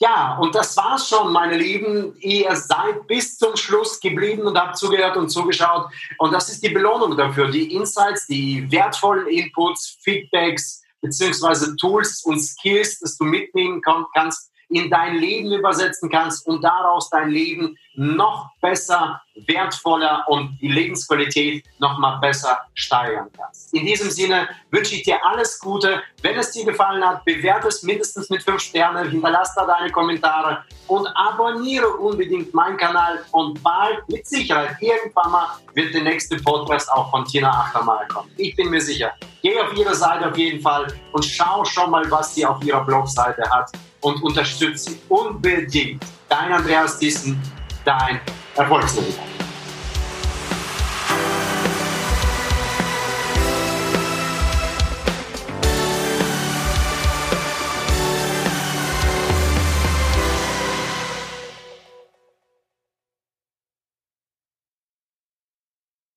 Ja, 0.00 0.36
und 0.38 0.54
das 0.54 0.76
war's 0.76 1.08
schon, 1.08 1.32
meine 1.32 1.56
Lieben. 1.56 2.16
Ihr 2.18 2.54
seid 2.56 3.06
bis 3.06 3.38
zum 3.38 3.56
Schluss 3.56 4.00
geblieben 4.00 4.42
und 4.42 4.58
habt 4.58 4.76
zugehört 4.76 5.16
und 5.16 5.28
zugeschaut. 5.28 5.88
Und 6.18 6.32
das 6.32 6.48
ist 6.48 6.62
die 6.64 6.70
Belohnung 6.70 7.16
dafür. 7.16 7.50
Die 7.50 7.72
Insights, 7.74 8.26
die 8.26 8.70
wertvollen 8.72 9.28
Inputs, 9.28 9.98
Feedbacks, 10.02 10.82
beziehungsweise 11.00 11.76
Tools 11.76 12.24
und 12.24 12.40
Skills, 12.40 12.98
dass 12.98 13.16
du 13.16 13.24
mitnehmen 13.24 13.80
kannst 14.14 14.50
in 14.68 14.90
dein 14.90 15.16
Leben 15.16 15.52
übersetzen 15.52 16.08
kannst 16.08 16.46
und 16.46 16.62
daraus 16.62 17.10
dein 17.10 17.30
Leben 17.30 17.76
noch 17.96 18.50
besser, 18.60 19.20
wertvoller 19.46 20.24
und 20.28 20.58
die 20.60 20.68
Lebensqualität 20.68 21.64
noch 21.78 21.98
mal 21.98 22.16
besser 22.18 22.58
steigern 22.74 23.28
kannst. 23.36 23.72
In 23.74 23.86
diesem 23.86 24.10
Sinne 24.10 24.48
wünsche 24.70 24.94
ich 24.94 25.02
dir 25.02 25.18
alles 25.24 25.58
Gute. 25.58 26.02
Wenn 26.22 26.38
es 26.38 26.52
dir 26.52 26.64
gefallen 26.64 27.04
hat, 27.04 27.24
bewerte 27.24 27.68
es 27.68 27.82
mindestens 27.82 28.30
mit 28.30 28.42
fünf 28.42 28.60
Sternen, 28.60 29.10
hinterlass 29.10 29.54
da 29.54 29.66
deine 29.66 29.90
Kommentare 29.90 30.64
und 30.86 31.06
abonniere 31.14 31.88
unbedingt 31.88 32.52
meinen 32.54 32.76
Kanal 32.76 33.24
und 33.32 33.62
bald, 33.62 34.08
mit 34.08 34.26
Sicherheit, 34.26 34.76
irgendwann 34.80 35.30
mal 35.30 35.48
wird 35.74 35.94
der 35.94 36.02
nächste 36.02 36.36
Podcast 36.36 36.90
auch 36.92 37.10
von 37.10 37.24
Tina 37.24 37.50
Achtermal 37.50 38.06
kommen. 38.08 38.30
Ich 38.36 38.54
bin 38.56 38.70
mir 38.70 38.80
sicher. 38.80 39.12
Geh 39.42 39.58
auf 39.60 39.74
ihre 39.76 39.94
Seite 39.94 40.30
auf 40.30 40.36
jeden 40.36 40.60
Fall 40.60 40.86
und 41.12 41.24
schau 41.24 41.64
schon 41.64 41.90
mal, 41.90 42.08
was 42.10 42.34
sie 42.34 42.46
auf 42.46 42.62
ihrer 42.64 42.84
Blogseite 42.84 43.42
hat 43.50 43.70
und 44.00 44.22
unterstütze 44.22 44.90
sie 44.90 45.00
unbedingt. 45.08 46.02
Dein 46.28 46.52
Andreas 46.52 46.98
Thyssen, 46.98 47.40
dein 47.84 48.20
Erfolgsmanager. 48.56 49.43